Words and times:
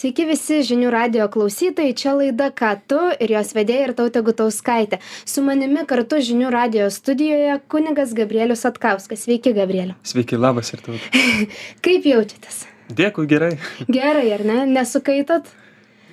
Sveiki 0.00 0.24
visi 0.24 0.62
žinių 0.64 0.88
radio 0.94 1.26
klausytojai, 1.28 1.92
čia 1.92 2.14
laida 2.16 2.46
Ką 2.56 2.70
tu 2.88 2.96
ir 3.20 3.34
jos 3.34 3.50
vedėja 3.52 3.90
ir 3.90 3.92
tautė 3.98 4.22
Gutauskaitė. 4.24 4.96
Su 5.28 5.42
manimi 5.44 5.82
kartu 5.84 6.22
žinių 6.24 6.48
radio 6.54 6.86
studijoje 6.88 7.58
kunigas 7.68 8.14
Gabrielius 8.16 8.64
Atkauskas. 8.64 9.26
Sveiki, 9.26 9.52
Gabrieliu. 9.52 9.92
Sveiki, 10.00 10.38
labas 10.40 10.72
ir 10.72 10.80
tautė. 10.86 11.20
Kaip 11.84 12.08
jaučiatės? 12.08 12.62
Dėkui, 12.96 13.26
gerai. 13.28 13.50
Gerai, 13.92 14.22
ar 14.38 14.44
ne? 14.48 14.56
Nesukaitot? 14.70 15.50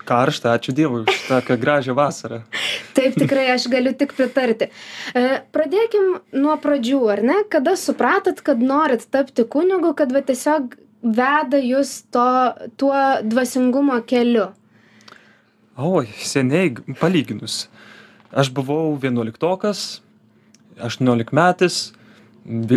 Karšta, 0.07 0.57
ačiū 0.57 0.75
Dievui 0.75 1.05
už 1.05 1.21
tokią 1.29 1.55
gražią 1.61 1.95
vasarą. 1.95 2.41
Taip, 2.97 3.15
tikrai 3.15 3.45
aš 3.53 3.69
galiu 3.71 3.93
tik 3.95 4.11
pritarti. 4.19 4.67
E, 5.15 5.23
pradėkim 5.55 6.17
nuo 6.35 6.57
pradžių, 6.59 6.99
ar 7.15 7.23
ne? 7.31 7.39
Kada 7.55 7.77
supratot, 7.79 8.43
kad 8.43 8.59
norit 8.59 9.07
tapti 9.15 9.47
kunigu, 9.47 9.93
kad 9.95 10.11
va 10.11 10.25
tiesiog 10.27 10.75
veda 11.01 11.59
jūs 11.61 12.03
to, 12.13 12.27
tuo 12.77 13.01
dvasingumo 13.23 13.99
keliu? 14.07 14.49
Oi, 15.77 16.07
seniai 16.25 16.71
palyginus. 16.99 17.67
Aš 18.33 18.49
buvau 18.53 18.95
vienuoliktokas, 18.99 20.01
18 20.81 21.33
metais, 21.37 21.77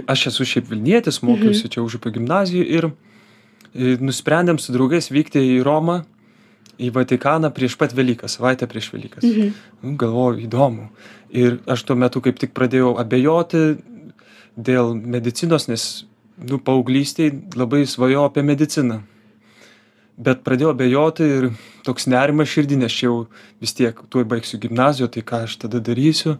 aš 0.07 0.27
esu 0.31 0.47
šiaip 0.47 0.69
Vilnietis, 0.71 1.23
mokiausi 1.23 1.65
mhm. 1.65 1.73
čia 1.75 1.83
užupio 1.83 2.13
gimnazijoje 2.15 2.69
ir 2.79 2.91
nusprendėm 4.03 4.59
su 4.59 4.75
draugais 4.75 5.11
vykti 5.13 5.43
į 5.57 5.61
Romą, 5.67 6.01
į 6.81 6.91
Vatikaną 6.95 7.51
prieš 7.55 7.77
pat 7.79 7.93
Velykas, 7.97 8.39
savaitę 8.39 8.69
prieš 8.71 8.91
Velykas. 8.95 9.25
Mhm. 9.25 9.53
Nu, 9.83 9.97
galvoju, 10.01 10.45
įdomu. 10.47 10.89
Ir 11.31 11.61
aš 11.71 11.85
tuo 11.87 11.97
metu 11.97 12.23
kaip 12.25 12.41
tik 12.41 12.55
pradėjau 12.57 12.97
abejoti 13.01 13.65
dėl 14.57 14.95
medicinos, 14.97 15.69
nes 15.71 16.05
nu, 16.49 16.59
paauglystėj 16.63 17.33
labai 17.59 17.85
svajojau 17.89 18.27
apie 18.29 18.45
mediciną. 18.47 19.01
Bet 20.21 20.43
pradėjau 20.45 20.75
abejoti 20.75 21.27
ir 21.39 21.47
toks 21.87 22.09
nerimas 22.11 22.51
širdį, 22.53 22.83
nes 22.83 22.97
jau 23.01 23.15
vis 23.63 23.73
tiek 23.77 23.97
tuoj 24.13 24.27
baigsiu 24.29 24.61
gimnaziją, 24.61 25.09
tai 25.09 25.25
ką 25.25 25.45
aš 25.47 25.57
tada 25.63 25.81
darysiu. 25.81 26.37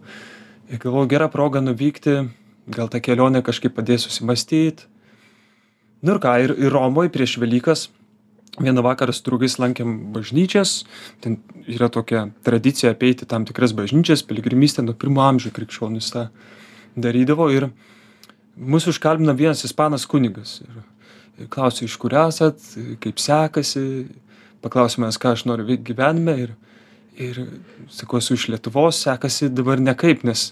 Ir 0.69 0.81
galvoju, 0.81 1.09
gera 1.09 1.27
proga 1.33 1.63
nuvykti, 1.63 2.19
gal 2.69 2.91
tą 2.91 3.01
kelionę 3.01 3.41
kažkaip 3.45 3.73
padės 3.77 4.05
susimastyti. 4.05 4.85
Nu 6.01 6.15
ir 6.15 6.21
ką, 6.21 6.35
ir, 6.45 6.53
ir 6.57 6.73
Romoje 6.73 7.11
prieš 7.13 7.39
Velykas 7.41 7.89
vieną 8.59 8.83
vakarą 8.83 9.13
su 9.15 9.23
draugais 9.25 9.55
lankėm 9.61 10.11
bažnyčias, 10.13 10.83
ten 11.23 11.39
yra 11.69 11.87
tokia 11.93 12.25
tradicija 12.43 12.91
apeiti 12.91 13.25
tam 13.29 13.45
tikras 13.47 13.73
bažnyčias, 13.77 14.25
piligrimystė 14.27 14.83
nuo 14.83 14.95
pirmo 14.97 15.23
amžiaus 15.23 15.55
krikščionis 15.55 16.11
tą 16.11 16.27
darydavo 16.99 17.47
ir 17.53 17.69
mus 18.55 18.87
užkalbino 18.87 19.33
vienas 19.37 19.63
ispanas 19.67 20.05
kunigas 20.05 20.59
ir, 20.65 20.81
ir 21.39 21.49
klausė, 21.51 21.85
iš 21.87 21.95
kur 22.01 22.15
esat, 22.25 22.59
kaip 23.03 23.21
sekasi, 23.21 23.85
paklausė 24.61 25.01
manęs, 25.01 25.19
ką 25.21 25.35
aš 25.35 25.45
noriu 25.49 25.65
veikti 25.69 25.91
gyvenime 25.91 26.35
ir, 26.45 26.53
ir 27.17 27.41
sakau, 27.93 28.21
esu 28.21 28.37
iš 28.37 28.49
Lietuvos, 28.53 29.01
sekasi 29.05 29.49
dabar 29.49 29.81
nekaip, 29.81 30.25
nes 30.27 30.49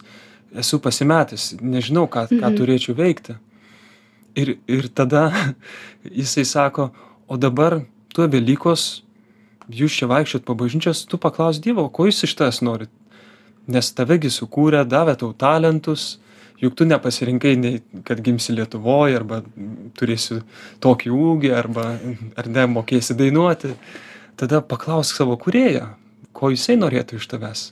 esu 0.56 0.80
pasimetęs, 0.82 1.52
nežinau, 1.62 2.08
ką, 2.10 2.26
ką 2.32 2.42
mhm. 2.42 2.58
turėčiau 2.58 2.98
veikti. 2.98 3.38
Ir, 4.40 4.58
ir 4.70 4.90
tada 4.94 5.30
jisai 6.22 6.46
sako, 6.48 6.90
o 7.30 7.38
dabar 7.38 7.82
tu 8.14 8.26
Velykos, 8.26 9.04
jūs 9.70 10.00
čia 10.00 10.10
vaikščiot 10.10 10.46
po 10.48 10.56
bažnyčias, 10.58 11.06
tu 11.10 11.20
paklaus 11.22 11.62
Dievo, 11.62 11.86
ko 11.94 12.08
jis 12.10 12.24
iš 12.26 12.36
tas 12.40 12.64
norit. 12.66 12.90
Nes 13.70 13.92
tavegi 13.94 14.32
sukūrė, 14.34 14.82
davė 14.90 15.14
tau 15.20 15.30
talentus, 15.38 16.18
juk 16.60 16.76
tu 16.76 16.86
nepasirinkai 16.88 17.56
nei 17.60 17.80
kad 18.08 18.22
gimsi 18.24 18.56
lietuvoj 18.58 19.16
arba 19.16 19.42
turėsi 20.00 20.42
tokį 20.84 21.14
ūgį 21.16 21.56
arba 21.56 21.94
ar 22.40 22.52
ne 22.52 22.68
mokėsi 22.74 23.16
dainuoti. 23.20 23.74
Tada 24.40 24.62
paklausk 24.64 25.20
savo 25.20 25.36
kūrėją 25.40 25.88
ko 26.40 26.52
jisai 26.54 26.78
norėtų 26.80 27.20
iš 27.20 27.28
tavęs. 27.32 27.66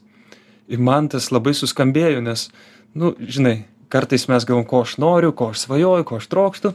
Ir 0.68 0.84
man 0.84 1.08
tas 1.12 1.30
labai 1.32 1.54
suskambėjo 1.56 2.22
nes 2.26 2.50
nu 2.98 3.14
žinai 3.20 3.62
kartais 3.94 4.28
mes 4.28 4.44
galvojam 4.48 4.68
ko 4.68 4.82
aš 4.84 4.98
noriu 5.00 5.32
ko 5.32 5.52
aš 5.54 5.64
svajoju 5.66 6.08
ko 6.08 6.20
aš 6.20 6.28
trokštu 6.32 6.74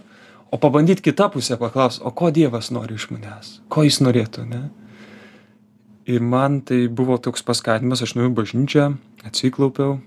o 0.53 0.61
pabandyt 0.61 1.03
kita 1.05 1.29
pusė 1.33 1.59
paklaust 1.61 2.01
o 2.01 2.13
ko 2.17 2.31
dievas 2.33 2.71
nori 2.73 2.97
iš 2.97 3.11
manęs? 3.13 3.59
Ko 3.69 3.85
jis 3.85 4.01
norėtų 4.05 4.47
ane 4.47 4.63
ir 6.09 6.25
man 6.25 6.63
tai 6.67 6.87
buvo 6.89 7.19
toks 7.21 7.45
paskatinimas 7.47 8.05
aš 8.05 8.17
nuėjau 8.17 8.33
į 8.33 8.37
bažnyčią 8.41 8.89
atsiklaupiau 9.29 9.99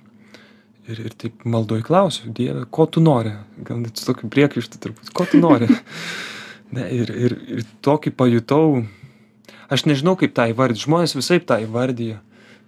ir 0.89 1.01
ir 1.07 1.15
taip 1.17 1.45
maldoj 1.45 1.81
klausiu 1.85 2.31
dieve 2.33 2.65
ko 2.71 2.85
tu 2.85 3.01
nori? 3.01 3.33
Gal 3.67 3.81
net 3.81 3.97
su 3.97 4.07
tokiu 4.09 4.29
priekaištu 4.31 4.81
turbūt 4.81 5.11
ko 5.15 5.27
tu 5.31 5.41
nori? 5.41 5.69
Ne 6.75 6.81
ir 6.89 7.11
ir 7.13 7.33
ir 7.55 7.59
tokį 7.85 8.11
pajutau 8.17 8.79
aš 9.71 9.83
nežinau 9.85 10.15
kaip 10.17 10.33
tą 10.35 10.47
įvardyt 10.49 10.81
žmonės 10.81 11.13
visaip 11.15 11.45
tą 11.47 11.59
įvardija 11.61 12.17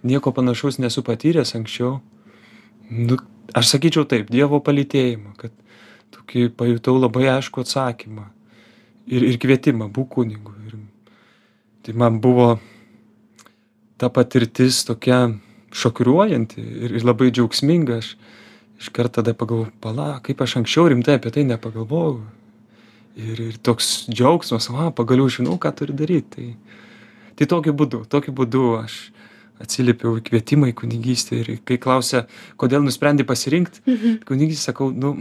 nieko 0.06 0.30
panašaus 0.32 0.78
nesu 0.78 1.02
patyręs 1.02 1.56
anksčiau. 1.58 1.98
Nu 2.88 3.18
aš 3.58 3.72
sakyčiau 3.74 4.06
taip 4.08 4.30
dievo 4.30 4.62
palytėjimą 4.64 5.34
kad 5.40 5.52
tokį 6.14 6.48
pajutau 6.56 6.94
labai 6.98 7.26
aiškų 7.34 7.66
atsakymą 7.66 8.28
ir 9.10 9.26
ir 9.32 9.40
kvietimą 9.42 9.90
būk 9.92 10.14
kunigu. 10.14 10.54
Ir 10.68 10.78
tai 11.82 11.96
man 11.98 12.20
buvo 12.22 12.58
ta 13.98 14.08
patirtis 14.08 14.84
tokia 14.86 15.26
šokiruojanti 15.74 16.62
ir, 16.62 16.96
ir 16.98 17.06
labai 17.06 17.30
džiaugsminga. 17.34 18.00
Aš 18.02 18.14
iškart 18.78 19.16
tada 19.18 19.34
pagalvojau, 19.34 19.72
pala, 19.82 20.08
kaip 20.22 20.40
aš 20.44 20.60
anksčiau 20.60 20.88
rimtai 20.92 21.18
apie 21.18 21.32
tai 21.34 21.44
nepagalvojau. 21.48 22.20
Ir, 23.18 23.40
ir 23.48 23.56
toks 23.66 24.06
džiaugsmas, 24.12 24.68
va, 24.70 24.92
pagaliau 24.94 25.26
žinau, 25.32 25.56
ką 25.58 25.72
turiu 25.74 25.96
daryti. 25.98 26.30
Tai, 26.36 26.76
tai 27.40 27.48
tokiu 27.50 27.74
būdu, 27.74 28.04
tokiu 28.10 28.34
būdu 28.36 28.64
aš 28.84 28.98
atsiliepiau 29.58 30.20
į 30.20 30.22
kvietimą 30.28 30.70
į 30.70 30.76
kunigystę 30.78 31.40
ir 31.40 31.50
kai 31.66 31.80
klausia, 31.82 32.28
kodėl 32.62 32.84
nusprendė 32.86 33.26
pasirinkti, 33.26 33.82
mhm. 33.88 34.20
kunigystę 34.28 34.70
sakau, 34.70 34.92
nu, 34.94 35.16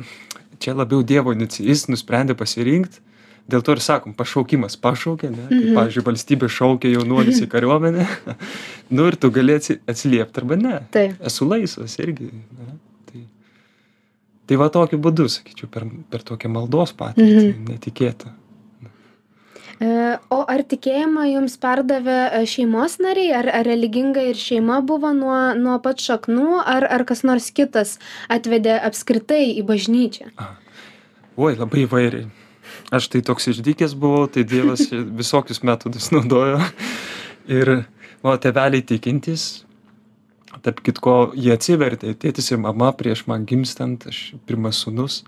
čia 0.61 0.75
labiau 0.77 1.01
Dievo 1.01 1.33
iniciatyva, 1.33 1.73
jis 1.73 1.87
nusprendė 1.89 2.37
pasirinkti 2.37 3.01
dėl 3.49 3.61
to 3.63 3.71
ir 3.77 3.79
sakom 3.83 4.13
pašaukimas 4.13 4.75
pašaukia 4.81 5.29
ane 5.31 5.45
kaip 5.49 5.61
Mhm. 5.63 5.75
pavyzdžiui 5.77 6.05
valstybė 6.09 6.49
šaukia 6.51 6.91
jaunuolius 6.97 7.41
į 7.45 7.47
kariuomenę 7.53 8.07
nu 8.95 9.07
ir 9.07 9.15
tu 9.15 9.31
gali 9.31 9.53
atsi 9.55 9.79
atsiliept 9.87 10.37
arba 10.37 10.55
ne. 10.55 10.79
Taip. 10.91 11.15
esu 11.21 11.47
laisvas 11.47 11.95
irgi 11.99 12.27
ane 12.31 12.75
tai 13.11 13.21
tai 14.47 14.55
va 14.63 14.67
tokiu 14.69 14.99
būdu 14.99 15.27
sakyčiau 15.31 15.69
per 15.71 15.87
per 16.11 16.21
tokią 16.27 16.49
maldos 16.51 16.91
patirtį 16.93 17.47
Mhm. 17.53 17.63
netikėtą. 17.71 18.33
E, 19.79 20.17
o 20.33 20.39
ar 20.49 20.63
tikėjimą 20.65 21.27
jums 21.29 21.53
perdavė 21.61 22.15
e, 22.33 22.45
šeimos 22.49 22.95
nariai, 22.97 23.29
ar, 23.37 23.49
ar 23.59 23.67
religinga 23.67 24.23
ir 24.25 24.33
šeima 24.41 24.79
buvo 24.81 25.11
nuo, 25.13 25.53
nuo 25.53 25.75
pat 25.83 26.01
šaknų, 26.01 26.63
ar, 26.65 26.87
ar 26.89 27.03
kas 27.05 27.21
nors 27.23 27.51
kitas 27.53 27.99
atvedė 28.27 28.79
apskritai 28.89 29.43
į 29.59 29.61
bažnyčią? 29.69 30.31
oi 31.37 31.53
labai 31.59 31.83
įvairiai 31.85 32.25
aš 32.91 33.09
tai 33.11 33.21
toks 33.25 33.49
išdykęs 33.51 33.95
buvau 33.99 34.27
tai 34.31 34.45
dievas 34.47 34.87
visokius 34.91 35.63
metodus 35.63 36.11
naudojo. 36.15 36.59
Ir 37.47 37.73
mano 38.23 38.37
tėveliai 38.43 38.83
tikintys 38.85 39.63
tarp 40.63 40.81
kitko 40.85 41.33
jie 41.37 41.51
atsivertė 41.53 42.15
tėtis 42.17 42.51
ir 42.51 42.61
mama 42.61 42.89
prieš 42.97 43.25
man 43.29 43.45
gimstant 43.47 44.07
aš 44.09 44.33
pirmas 44.49 44.79
sūnus 44.83 45.21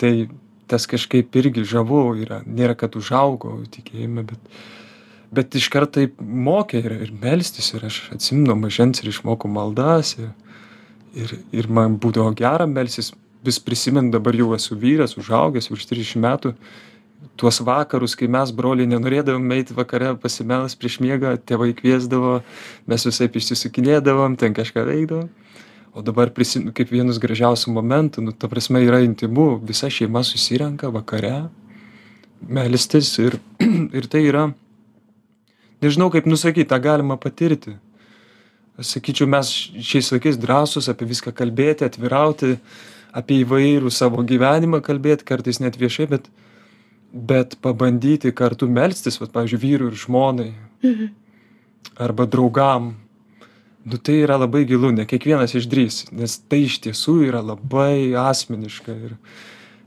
tai 0.00 0.28
tas 0.70 0.86
kažkaip 0.88 1.34
irgi 1.36 1.64
žavu 1.68 2.14
yra. 2.22 2.40
Nėra 2.46 2.76
kad 2.78 2.94
užaugau 2.96 3.58
tikėjime 3.72 4.24
bet 4.28 4.62
bet 5.32 5.56
iškart 5.56 5.94
taip 5.96 6.20
mokė 6.20 6.82
ir 6.84 6.94
ir 7.06 7.12
melstis 7.20 7.72
ir 7.72 7.86
aš 7.88 8.02
atsimenu 8.14 8.50
nuo 8.52 8.58
mažens 8.66 9.00
ir 9.00 9.10
išmokau 9.12 9.50
maldas 9.52 10.16
ir 10.18 10.30
ir 11.16 11.36
ir 11.52 11.68
man 11.68 11.98
būdavo 12.00 12.32
gera 12.36 12.66
melstis 12.68 13.12
vis 13.44 13.58
prisimenu 13.58 14.10
dabar 14.10 14.36
jau 14.36 14.52
esu 14.54 14.76
vyras 14.78 15.16
užaugęs 15.18 15.70
virš 15.70 15.86
trisdešim 15.90 16.22
metų. 16.22 16.54
Tuos 17.38 17.60
vakarus 17.64 18.14
kai 18.18 18.28
mes 18.30 18.50
broliai 18.54 18.88
nenorėdavom 18.90 19.52
eit 19.56 19.70
vakare 19.74 20.12
pasimelst 20.20 20.78
prieš 20.78 20.98
miegą 21.02 21.36
tėvai 21.38 21.72
kviesdavo 21.78 22.40
mes 22.90 23.06
visaip 23.08 23.38
išsisukinėdavom 23.38 24.36
ten 24.38 24.54
kažką 24.54 24.84
veikdavom. 24.88 25.30
O 25.92 26.00
dabar 26.00 26.30
prisimenu 26.32 26.72
kaip 26.72 26.88
vienus 26.88 27.18
gražiausių 27.20 27.74
momentų 27.76 28.22
nu 28.24 28.32
ta 28.32 28.48
prasme 28.48 28.80
yra 28.80 29.02
intymu 29.04 29.58
visa 29.60 29.90
šeima 29.92 30.22
susirenka 30.24 30.88
vakare 30.88 31.50
melstis 32.48 33.10
ir 33.20 33.36
ir 33.98 34.08
tai 34.08 34.24
yra 34.30 34.46
nežinau 35.82 36.08
kaip 36.14 36.26
nusakyt 36.30 36.70
tą 36.70 36.78
galima 36.82 37.18
patirti. 37.20 37.76
Aš 38.80 38.94
sakyčiau 38.96 39.28
mes 39.28 39.50
šiais 39.84 40.08
laikais 40.14 40.38
drąsūs 40.40 40.88
apie 40.88 41.06
viską 41.10 41.34
kalbėti 41.36 41.84
atvirauti 41.84 42.54
apie 43.12 43.42
įvairų 43.44 43.92
savo 43.92 44.24
gyvenimą 44.26 44.82
kalbėt 44.84 45.24
kartais 45.28 45.60
net 45.60 45.78
viešai 45.80 46.08
bet 46.10 46.28
bet 47.12 47.58
pabandyti 47.60 48.32
kartu 48.32 48.68
melstis 48.72 49.20
vat 49.20 49.32
pavyzdžiui 49.34 49.62
vyrui 49.64 49.92
ir 49.92 49.98
žmonai 50.04 50.52
Mhm. 50.82 51.08
arba 51.96 52.26
draugam 52.26 52.94
nu 53.84 53.96
tai 53.96 54.22
yra 54.24 54.36
labai 54.36 54.64
gilu 54.64 54.90
ne 54.90 55.04
kiekvienas 55.04 55.54
išdrįs 55.54 56.12
nes 56.12 56.38
tai 56.48 56.64
iš 56.66 56.80
tiesų 56.80 57.28
yra 57.28 57.42
labai 57.42 58.14
asmeniška 58.16 58.92
ir 58.92 59.18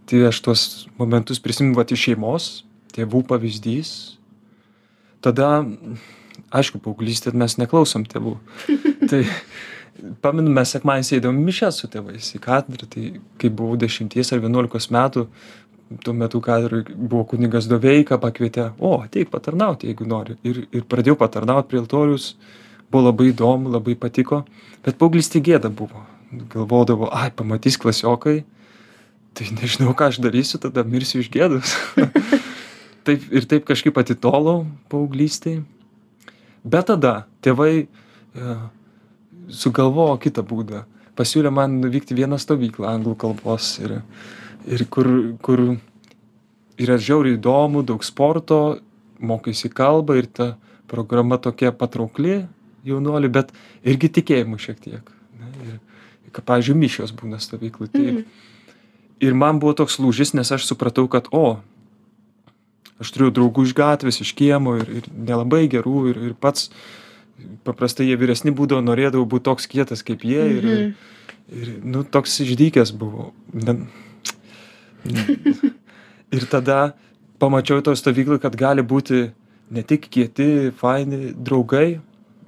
tai 0.05 0.27
aš 0.29 0.41
tuos 0.41 0.61
momentus 0.99 1.39
prisimenu 1.39 1.81
iš 1.81 2.05
šeimos 2.09 2.63
tėvų 2.93 3.25
pavyzdys 3.27 4.15
tada, 5.25 5.65
aišku, 6.53 6.81
paauglystė 6.83 7.33
mes 7.37 7.57
neklausom 7.61 8.05
tėvų. 8.09 8.37
tai 9.09 9.23
pamenu, 10.23 10.51
mes 10.53 10.73
sekmąjį 10.75 11.05
sėdėm 11.07 11.37
mišę 11.47 11.69
su 11.73 11.89
tėvais 11.91 12.31
į 12.35 12.41
katedrą, 12.43 12.87
tai 12.91 13.05
kai 13.41 13.51
buvau 13.51 13.77
10 13.79 14.17
ar 14.19 14.41
11 14.43 14.91
metų, 14.95 15.25
tuo 16.03 16.13
metu 16.17 16.41
katedrai 16.41 16.83
buvo 16.95 17.23
kunigas 17.29 17.69
Doveika, 17.69 18.17
pakvietė, 18.21 18.71
o, 18.79 18.97
ateik 19.05 19.29
patarnauti, 19.33 19.91
jeigu 19.91 20.07
nori. 20.09 20.37
Ir, 20.47 20.65
ir 20.73 20.85
pradėjau 20.89 21.17
patarnauti 21.21 21.71
prie 21.71 21.81
altorius, 21.83 22.33
buvo 22.91 23.09
labai 23.09 23.29
įdomu, 23.31 23.71
labai 23.75 23.95
patiko, 23.99 24.43
bet 24.85 24.99
paauglystė 25.01 25.43
gėda 25.45 25.71
buvo. 25.71 26.03
Galvodavau, 26.51 27.11
ai, 27.13 27.29
pamatys 27.31 27.77
klasiokai, 27.79 28.41
tai 29.37 29.51
nežinau, 29.53 29.93
ką 29.95 30.09
aš 30.11 30.19
darysiu, 30.23 30.59
tada 30.63 30.83
mirsiu 30.87 31.21
iš 31.21 31.29
gėdos. 31.31 31.75
taip, 33.05 33.29
ir 33.29 33.47
taip 33.47 33.67
kažkaip 33.69 34.01
atitolau 34.01 34.65
paauglystėje. 34.91 35.61
Bet 36.65 36.89
tada 36.89 37.27
tėvai 37.45 37.85
ja, 37.85 37.85
e, 38.33 38.55
sugalvojo 39.49 40.17
kitą 40.23 40.43
būdą. 40.47 40.83
Pasiūlė 41.15 41.51
man 41.53 41.79
nuvykti 41.83 42.17
vieną 42.17 42.39
stovyklą 42.41 42.89
anglų 42.91 43.15
kalbos 43.19 43.75
ir, 43.79 43.99
ir 44.67 44.83
kur, 44.91 45.07
kur 45.45 45.63
yra 46.81 46.97
žiauriai 46.99 47.37
įdomu, 47.37 47.85
daug 47.87 48.03
sporto, 48.03 48.79
mokaisi 49.19 49.71
kalbą 49.71 50.17
ir 50.19 50.27
ta 50.27 50.55
programa 50.91 51.37
tokia 51.41 51.71
patraukli 51.71 52.43
jaunuoliui, 52.85 53.31
bet 53.31 53.53
irgi 53.87 54.11
tikėjimu 54.19 54.59
šiek 54.61 54.81
tiek. 54.81 55.13
Ne, 55.39 55.53
ir, 55.65 55.79
kad, 56.31 56.43
pavyzdžiui, 56.45 56.77
mišios 56.77 57.15
būna 57.15 57.39
stovyklai. 57.41 57.89
Tai, 57.93 58.03
mm. 58.11 58.51
Ir 59.23 59.37
man 59.37 59.61
buvo 59.63 59.73
toks 59.79 59.97
lūžis, 60.03 60.35
nes 60.35 60.51
aš 60.51 60.67
supratau, 60.67 61.07
kad, 61.11 61.29
o, 61.31 61.57
aš 63.01 63.13
turiu 63.15 63.31
draugų 63.33 63.65
iš 63.69 63.73
gatvės, 63.77 64.19
iš 64.21 64.35
kiemo 64.37 64.75
ir, 64.81 64.91
ir 64.99 65.09
nelabai 65.15 65.65
gerų 65.71 66.09
ir, 66.11 66.21
ir 66.29 66.37
pats, 66.37 66.69
paprastai 67.67 68.07
jie 68.09 68.17
vyresni 68.19 68.53
būdavo, 68.55 68.83
norėdavau 68.85 69.25
būti 69.29 69.47
toks 69.49 69.67
kietas 69.71 70.03
kaip 70.05 70.23
jie 70.23 70.43
ir, 70.57 70.63
mm 70.63 70.75
-hmm. 70.75 70.93
ir, 71.61 71.71
nu, 71.83 72.03
toks 72.03 72.39
išdykęs. 72.45 72.93
Ne, 73.53 73.77
ir 76.35 76.45
tada 76.49 76.93
pamačiau 77.39 77.81
toj 77.81 77.95
stovyklai, 77.99 78.39
kad 78.39 78.55
gali 78.55 78.81
būti 78.81 79.29
ne 79.69 79.83
tik 79.83 80.07
kieti, 80.09 80.71
faini 80.77 81.33
draugai, 81.35 81.99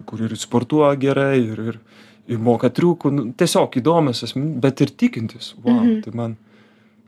kur 0.05 0.21
ir 0.21 0.35
sportuoja 0.37 0.95
gerai, 0.95 1.39
ir, 1.41 1.59
ir, 1.59 1.79
ir 2.27 2.39
moka 2.39 2.69
triukų, 2.69 3.11
nu, 3.11 3.31
tiesiog 3.37 3.77
įdomias, 3.81 4.23
bet 4.35 4.81
ir 4.81 4.93
tikintis. 4.97 5.55
Wow, 5.63 5.83
mhm. 5.83 6.01
tai 6.05 6.11
man. 6.13 6.37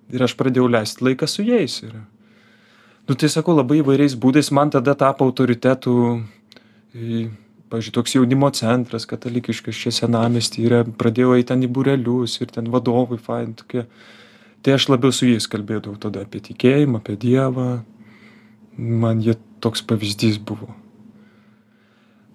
Ir 0.09 0.23
aš 0.25 0.33
pradėjau 0.33 0.65
leisti 0.67 1.05
laiką 1.05 1.27
su 1.29 1.43
jais. 1.45 1.83
Ir, 1.83 1.93
nu 3.07 3.15
tai 3.15 3.29
sakau 3.29 3.53
labai 3.53 3.83
įvairiais 3.83 4.15
būdais 4.17 4.49
man 4.51 4.71
tada 4.73 4.95
tapo 4.97 5.25
autoritetu 5.25 5.93
pavyzdžiui 7.69 7.93
toks 7.93 8.15
jaunimo 8.15 8.49
centras 8.55 9.05
katalikiškas 9.09 9.77
čia 9.77 9.93
senamiesty 9.93 10.65
yra 10.65 10.81
pradėjau 10.83 11.35
eit 11.37 11.49
ten 11.51 11.63
į 11.65 11.69
būrelius 11.73 12.39
ir 12.41 12.51
ten 12.53 12.69
vadovai 12.73 13.19
faini 13.21 13.55
tokie. 13.59 13.85
Tai 14.65 14.75
aš 14.75 14.89
labiau 14.91 15.13
su 15.15 15.29
jais 15.29 15.47
kalbėdavau 15.47 15.99
tada 16.01 16.25
apie 16.25 16.41
tikėjimą 16.49 16.99
apie 16.99 17.15
dievą. 17.19 17.69
Man 18.79 19.21
jie 19.23 19.37
toks 19.63 19.83
pavyzdys 19.85 20.39
buvo. 20.39 20.73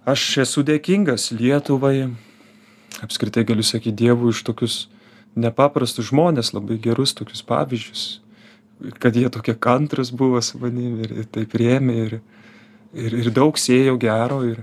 Aš 0.08 0.22
esu 0.44 0.64
dėkingas 0.64 1.30
lietuvai. 1.32 2.12
Apskritai 3.04 3.44
galiu 3.48 3.64
sakyt 3.64 3.96
dievui 3.96 4.30
už 4.30 4.44
tokius 4.46 4.84
nepaprastus 5.34 6.10
žmones 6.12 6.52
labai 6.54 6.78
gerus 6.78 7.16
tokius 7.16 7.42
pavyzdžius. 7.48 8.04
Kad 9.00 9.16
jie 9.16 9.30
tokie 9.32 9.54
kantrūs 9.56 10.12
buvo 10.14 10.40
su 10.44 10.60
manim 10.62 11.00
ir, 11.02 11.12
ir 11.24 11.28
taip 11.32 11.56
rėmė 11.58 11.96
ir, 12.06 12.14
ir, 12.92 13.18
ir 13.24 13.32
daug 13.34 13.58
sėjo 13.58 13.96
gero 14.00 14.42
ir 14.46 14.62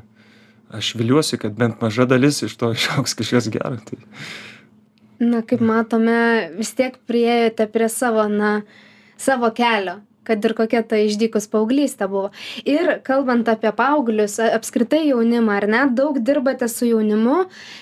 aš 0.74 0.94
viliuosi, 1.00 1.40
kad 1.42 1.58
bent 1.58 1.82
maža 1.82 2.06
dalis 2.10 2.42
iš 2.46 2.56
to 2.58 2.72
išauks 2.78 3.18
kažkas 3.20 3.50
gero. 3.54 3.78
Tai... 3.90 4.00
Na, 5.22 5.44
kaip 5.46 5.62
matome, 5.62 6.52
vis 6.58 6.74
tiek 6.78 6.96
prieėjote 7.10 7.68
prie 7.74 7.90
savo, 7.94 8.26
na, 8.32 8.62
savo 9.22 9.52
kelio 9.56 10.00
kad 10.24 10.46
ir 10.46 10.54
kokia 10.58 10.82
ta 10.86 11.00
išdykus 11.02 11.48
paauglystė 11.52 12.08
buvo. 12.12 12.30
Ir 12.68 13.00
kalbant 13.06 13.48
apie 13.50 13.72
paauglius, 13.76 14.38
apskritai 14.44 15.04
jaunimą, 15.08 15.58
ar 15.58 15.68
ne, 15.72 15.82
daug 15.98 16.20
dirbate 16.22 16.70
su 16.72 16.90
jaunimu, 16.90 17.38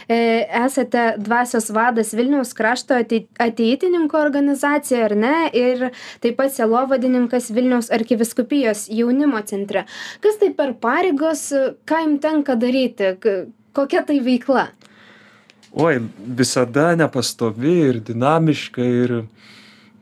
e, 0.07 0.19
esate 0.61 1.05
dvasios 1.19 1.69
vadas 1.75 2.13
Vilniaus 2.15 2.53
krašto 2.57 2.97
ateitininkų 2.99 4.19
organizacijoje, 4.19 5.03
ar 5.09 5.15
ne, 5.19 5.35
ir 5.53 5.89
taip 6.23 6.39
pat 6.39 6.55
selovadininkas 6.55 7.51
Vilniaus 7.55 7.91
arkiviskupijos 7.95 8.87
jaunimo 8.93 9.41
centre. 9.47 9.85
Kas 10.23 10.39
tai 10.39 10.53
per 10.55 10.75
pareigos, 10.79 11.49
ką 11.89 12.03
jums 12.05 12.23
tenka 12.23 12.55
daryti, 12.59 13.15
kokia 13.75 14.03
tai 14.07 14.19
veikla? 14.23 14.69
Oi, 15.79 15.99
visada 16.39 16.95
nepastovi 16.97 17.75
ir 17.91 17.99
dinamiška 18.01 18.87
ir 19.03 19.13
Mm, 19.21 19.27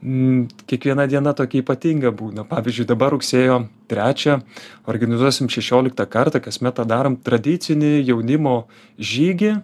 kiekviena 0.00 1.08
diena 1.10 1.34
tokia 1.34 1.62
ypatinga 1.64 2.12
būna. 2.14 2.44
Pavyzdžiui, 2.48 2.86
dabar 2.86 3.14
rugsėjo 3.16 3.64
3 3.90 4.36
organizuosim 4.86 5.50
16 5.50 6.06
kartą, 6.06 6.40
kasmet 6.44 6.76
tą 6.78 6.86
darom 6.86 7.16
tradicinį 7.18 7.98
jaunimo 8.06 8.68
žygį 8.98 9.56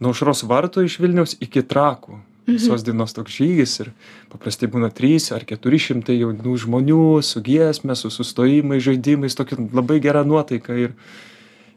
nuo 0.00 0.12
aušros 0.12 0.44
vartų 0.48 0.86
iš 0.86 0.98
Vilniaus 1.00 1.36
iki 1.40 1.62
trakų. 1.62 2.18
Mhm. 2.46 2.58
Visos 2.58 2.84
dienos 2.86 3.14
toks 3.14 3.38
žygis 3.40 3.72
ir 3.82 3.92
paprastai 4.30 4.68
būna 4.70 4.92
3 4.94 5.32
ar 5.34 5.46
400 5.46 6.14
jaunų 6.14 6.58
žmonių 6.62 7.22
su 7.26 7.42
giesmė, 7.42 7.96
su 7.98 8.10
sustojimais, 8.14 8.84
žaidimais, 8.86 9.34
tokia 9.34 9.58
labai 9.58 9.98
gera 10.02 10.22
nuotaika. 10.22 10.76
Ir, 10.78 10.94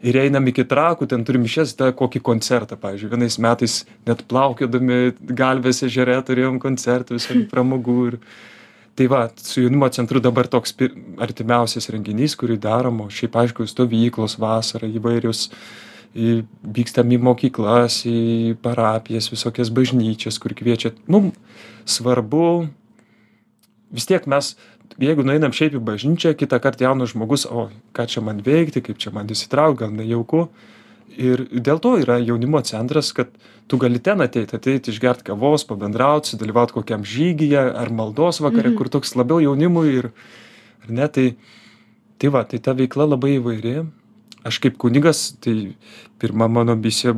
ir 0.02 0.20
einam 0.20 0.48
iki 0.48 0.64
trakų 0.68 1.08
ten 1.12 1.26
turim 1.28 1.44
mišias 1.44 1.74
tada 1.78 1.96
kokį 1.98 2.22
koncertą 2.24 2.78
pavyzdžiui 2.80 3.12
vienais 3.12 3.40
metais 3.44 3.82
net 4.08 4.24
plaukiodami 4.32 5.00
galvės 5.20 5.84
ežere 5.88 6.16
turėjom 6.26 6.60
koncertų 6.64 7.18
visokių 7.18 7.46
pramogų 7.52 7.98
ir 8.12 8.18
tai 9.00 9.10
va 9.12 9.26
su 9.40 9.64
jaunimo 9.64 9.90
centru 9.96 10.24
dabar 10.24 10.48
toks 10.52 10.76
artimiausias 11.20 11.92
renginys 11.92 12.38
kurį 12.40 12.60
darom 12.64 13.04
o 13.06 13.10
šiaip 13.12 13.38
aišku 13.44 13.68
stovyklos 13.68 14.40
vasarą 14.40 14.90
įvairios 15.00 15.50
į 16.16 16.40
vykstam 16.80 17.12
į 17.14 17.20
mokyklas 17.28 18.02
į 18.10 18.58
parapijas 18.64 19.30
visokias 19.32 19.72
bažnyčias 19.72 20.40
kur 20.42 20.56
kviečia 20.58 20.96
mum 21.08 21.34
svarbu 21.86 22.70
vis 23.92 24.08
tiek 24.10 24.26
mes 24.32 24.56
jeigu 25.00 25.24
nueinam 25.24 25.54
šiaip 25.56 25.78
į 25.80 25.84
bažnyčią 25.86 26.34
kitąkart 26.40 26.82
jaunas 26.84 27.14
žmogus 27.14 27.46
o 27.48 27.70
ką 27.96 28.06
čia 28.12 28.22
man 28.26 28.42
veikti 28.46 28.82
kaip 28.84 29.00
čia 29.00 29.14
man 29.16 29.28
įsitraukt 29.32 29.80
gal 29.84 29.92
nejauku 29.96 30.48
ir 31.18 31.46
dėl 31.52 31.80
to 31.84 31.96
yra 32.02 32.20
jaunimo 32.20 32.62
centras 32.68 33.12
kad 33.16 33.32
tu 33.70 33.78
gali 33.78 34.00
ten 34.00 34.22
ateit 34.22 34.54
ateit 34.54 34.88
išgert 34.92 35.24
kavos 35.28 35.64
pabendraut 35.68 36.26
sudalyvaut 36.30 36.72
kokiam 36.76 37.04
žygyje 37.06 37.64
ar 37.76 37.90
maldos 37.92 38.42
vakare 38.42 38.70
Mhm. 38.70 38.78
kur 38.78 38.90
toks 38.90 39.16
labiau 39.16 39.40
jaunimui 39.40 39.88
ir 40.00 40.12
ne 40.90 41.08
tai 41.08 41.36
tai 42.20 42.28
va 42.30 42.44
tai 42.44 42.60
ta 42.60 42.74
veikla 42.74 43.08
labai 43.10 43.38
įvairi 43.40 43.88
aš 44.44 44.60
kaip 44.60 44.78
kunigas 44.78 45.36
tai 45.42 45.76
pirma 46.20 46.48
mano 46.48 46.76
misija 46.76 47.16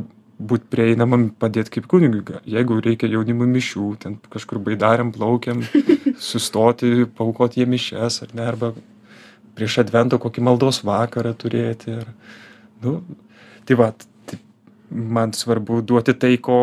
būt 0.50 0.68
prieinamam 0.72 1.28
padėt 1.38 1.70
kaip 1.72 1.88
kunigui 1.90 2.22
jeigu 2.48 2.78
reikia 2.84 3.10
jaunimui 3.10 3.48
mišių 3.50 3.88
ten 4.02 4.16
kažkur 4.32 4.60
baidarėm 4.66 5.12
plaukiam 5.14 5.62
sustoti 6.30 7.06
paaukot 7.18 7.58
jiem 7.58 7.74
mišias 7.74 8.22
ar 8.26 8.32
ne 8.38 8.46
arba 8.46 8.72
prieš 9.56 9.80
adventą 9.84 10.18
kokį 10.22 10.46
maldos 10.48 10.82
vakarą 10.86 11.34
turėti 11.38 11.92
ir 11.98 12.08
nu 12.84 13.00
tai 13.68 13.78
vat 13.80 14.06
tai 14.30 14.40
man 14.90 15.34
svarbu 15.36 15.82
duoti 15.86 16.14
tai 16.14 16.34
ko 16.48 16.62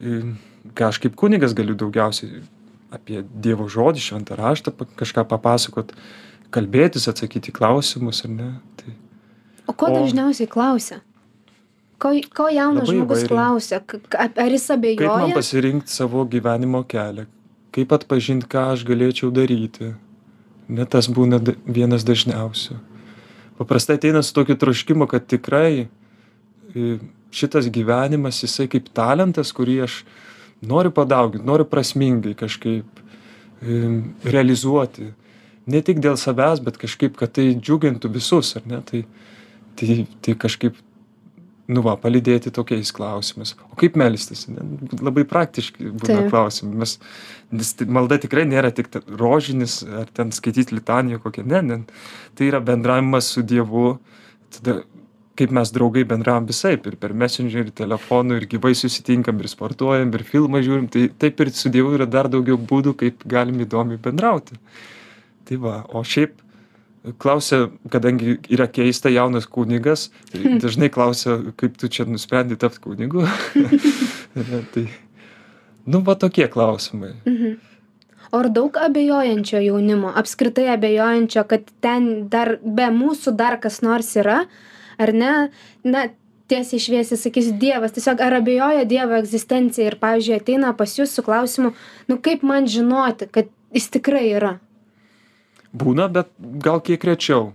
ką 0.00 0.88
aš 0.88 1.02
kaip 1.04 1.18
kunigas 1.18 1.54
galiu 1.56 1.76
daugiausiai 1.78 2.42
apie 2.94 3.22
dievo 3.46 3.68
žodį 3.70 4.02
šventą 4.02 4.38
raštą 4.40 4.74
kažką 4.98 5.26
papasakot 5.30 5.94
kalbėtis 6.50 7.06
atsakyt 7.12 7.52
į 7.52 7.56
klausimus 7.60 8.24
ar 8.26 8.34
ne 8.34 8.50
tai 8.80 8.96
O 9.70 9.72
ko 9.72 9.86
dažniausiai 9.94 10.50
klausia? 10.50 10.98
Ko, 12.00 12.14
ko 12.34 12.48
jaunas 12.48 12.88
žmogus 12.88 13.26
įvairiai. 13.26 13.34
klausia? 13.34 13.82
Ar 14.16 14.54
jis 14.54 14.66
kaip 14.70 15.04
man 15.04 15.26
abejoja? 15.26 15.34
pasirinkt 15.36 15.92
savo 15.92 16.24
gyvenimo 16.24 16.80
kelią 16.88 17.26
kaip 17.74 17.92
atpažint 17.94 18.46
ką 18.50 18.70
aš 18.74 18.84
galėčiau 18.88 19.30
daryti 19.34 19.92
ne 20.70 20.86
tas 20.90 21.08
būna 21.10 21.40
vienas 21.66 22.06
dažniausių 22.06 22.78
paprastai 23.60 23.98
ateina 23.98 24.22
su 24.26 24.34
tokiu 24.34 24.58
troškimu 24.58 25.06
kad 25.10 25.28
tikrai 25.30 25.88
šitas 27.34 27.70
gyvenimas 27.70 28.42
jisai 28.44 28.68
kaip 28.70 28.90
talentas 28.96 29.54
kurį 29.54 29.80
aš 29.86 30.02
noriu 30.72 30.94
padaugint 30.94 31.46
noriu 31.46 31.68
prasmingai 31.68 32.34
kažkaip 32.38 33.02
realizuoti 34.36 35.12
ne 35.70 35.82
tik 35.86 36.02
dėl 36.02 36.18
savęs 36.18 36.62
bet 36.66 36.78
kažkaip 36.80 37.18
kad 37.20 37.36
tai 37.38 37.52
džiugintų 37.54 38.10
visus 38.18 38.56
ar 38.58 38.66
ne 38.66 38.82
tai 38.90 39.04
tai 39.78 40.04
tai 40.24 40.34
kažkaip 40.46 40.78
nu 41.70 41.82
va 41.84 41.96
palydėti 42.00 42.52
tokiais 42.54 42.90
klausimais. 42.94 43.54
O 43.70 43.78
kaip 43.80 43.96
melstis? 44.00 44.46
Labai 45.00 45.24
praktiški 45.28 45.92
būna 46.02 46.24
klausimai. 46.30 46.80
Mes 46.82 46.96
nes 47.50 47.72
malda 47.90 48.18
tikrai 48.22 48.46
nėra 48.48 48.70
tik 48.74 48.90
rožinis 49.20 49.80
ar 49.84 50.10
ten 50.14 50.34
skaityt 50.34 50.74
litaniją 50.74 51.20
kokią. 51.22 51.46
Ne 51.50 51.62
ne. 51.66 51.78
Tai 52.38 52.48
yra 52.50 52.62
bendravimas 52.64 53.30
su 53.34 53.42
dievu. 53.46 53.98
Tada 54.50 54.80
kaip 55.40 55.54
mes 55.56 55.70
draugai 55.72 56.04
bendravom 56.04 56.44
visaip 56.48 56.84
ir 56.90 56.98
per 57.00 57.14
messengerį 57.16 57.72
telefonu 57.80 58.36
ir 58.36 58.44
gyvai 58.50 58.74
susitinkam 58.76 59.38
ir 59.40 59.48
sportuojam 59.48 60.12
ir 60.16 60.26
filmą 60.28 60.60
žiūrim. 60.66 60.90
Tai 60.92 61.06
taip 61.22 61.40
ir 61.40 61.52
su 61.56 61.72
dievu 61.72 61.94
yra 61.96 62.06
dar 62.10 62.28
daugiau 62.32 62.58
būdų 62.60 62.96
kaip 63.04 63.24
galim 63.24 63.62
įdomiai 63.64 64.00
bendrauti. 64.02 64.58
Tai 65.48 65.60
va 65.64 65.80
o 65.88 66.04
šiaip 66.04 66.36
klausia 67.18 67.70
kadangi 67.90 68.38
yra 68.52 68.66
keista 68.68 69.12
jaunas 69.12 69.46
kunigas 69.46 70.10
tai 70.32 70.56
dažnai 70.64 70.90
klausia 70.92 71.38
kaip 71.56 71.78
tu 71.80 71.88
čia 71.88 72.04
nusprendei 72.04 72.60
tapt 72.60 72.80
kunigu 72.84 73.24
tai 74.74 74.86
nu 75.86 76.04
va 76.04 76.14
tokie 76.14 76.48
klausimai 76.48 77.14
Mhm. 77.24 77.58
Ar 78.30 78.46
daug 78.54 78.76
abejojančio 78.78 79.58
jaunimo, 79.58 80.12
apskritai 80.14 80.68
abejojančio, 80.70 81.42
kad 81.50 81.64
ten 81.82 82.28
dar 82.30 82.60
be 82.62 82.86
mūsų 82.94 83.32
dar 83.34 83.56
kas 83.58 83.80
nors 83.82 84.12
yra, 84.14 84.44
ar 85.02 85.12
ne? 85.12 85.32
Na, 85.82 86.04
tiesiai 86.50 86.82
šviesiai 86.82 87.18
sakys 87.18 87.50
Dievas, 87.58 87.94
tiesiog 87.96 88.22
ar 88.22 88.38
abejoja 88.38 88.86
Dievo 88.86 89.18
egzistencija 89.18 89.90
ir, 89.90 89.98
pavyzdžiui, 90.02 90.38
ateina 90.38 90.72
pas 90.78 90.94
jūs 90.98 91.14
su 91.16 91.24
klausimu, 91.26 91.72
nu 92.06 92.18
kaip 92.22 92.44
man 92.46 92.70
žinoti, 92.70 93.26
kad 93.34 93.50
jis 93.74 93.90
tikrai 93.96 94.28
yra? 94.34 94.56
Būna 95.72 96.08
bet 96.12 96.30
gal 96.38 96.80
kiek 96.80 97.04
rečiau. 97.04 97.52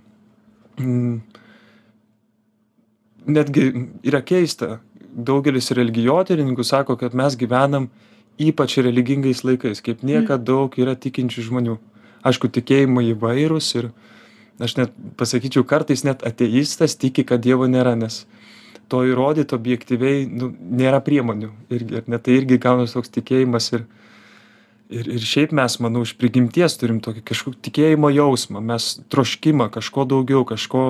Mm. 0.79 1.21
netgi 3.25 3.71
yra 4.05 4.21
keista. 4.21 4.79
Daugelis 5.15 5.71
religijotyrininkų 5.71 6.63
sako 6.67 6.97
kad 6.99 7.15
mes 7.15 7.37
gyvenam 7.39 7.87
ypač 8.41 8.77
religingais 8.83 9.45
laikais 9.47 9.81
kaip 9.81 10.03
niekad 10.03 10.43
daug 10.43 10.73
yra 10.79 10.95
tikinčių 10.99 11.45
žmonių. 11.49 11.77
Aišku 12.25 12.49
tikėjimai 12.51 13.13
įvairūs 13.13 13.69
ir 13.79 13.91
aš 14.59 14.75
net 14.79 14.95
pasakyčiau 15.19 15.63
kartais 15.67 16.03
net 16.03 16.25
ateistas 16.27 16.97
tiki 16.99 17.23
kad 17.23 17.43
dievo 17.43 17.67
nėra 17.71 17.95
nes 17.95 18.25
to 18.91 19.01
įrodyt 19.07 19.53
objektyviai 19.55 20.25
nu 20.29 20.51
nėra 20.51 21.01
priemonių 21.05 21.51
irgi 21.73 22.01
ar 22.01 22.09
ne? 22.11 22.19
Tai 22.19 22.35
irgi 22.35 22.59
gaunas 22.61 22.95
toks 22.97 23.13
tikėjimas 23.15 23.71
ir 23.73 23.85
ir 24.89 25.07
ir 25.15 25.25
šiaip 25.25 25.53
mes 25.55 25.79
manau 25.83 26.03
iš 26.05 26.13
prigimties 26.19 26.77
turim 26.81 26.99
tokį 27.03 27.23
kažkokį 27.25 27.61
tikėjimo 27.69 28.11
jausmą. 28.13 28.61
Mes 28.61 28.95
troškimą 29.13 29.69
kažko 29.73 30.05
daugiau 30.09 30.45
kažko 30.47 30.83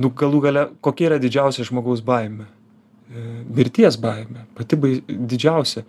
nu 0.00 0.10
galų 0.16 0.40
gale 0.46 0.66
kokia 0.80 1.10
yra 1.10 1.20
didžiausia 1.22 1.66
žmogaus 1.68 2.00
baimė? 2.04 2.48
E, 3.12 3.26
mirties 3.52 3.98
baimė. 4.00 4.46
Pati 4.56 4.78
bai 4.80 4.94
didžiausia. 5.08 5.84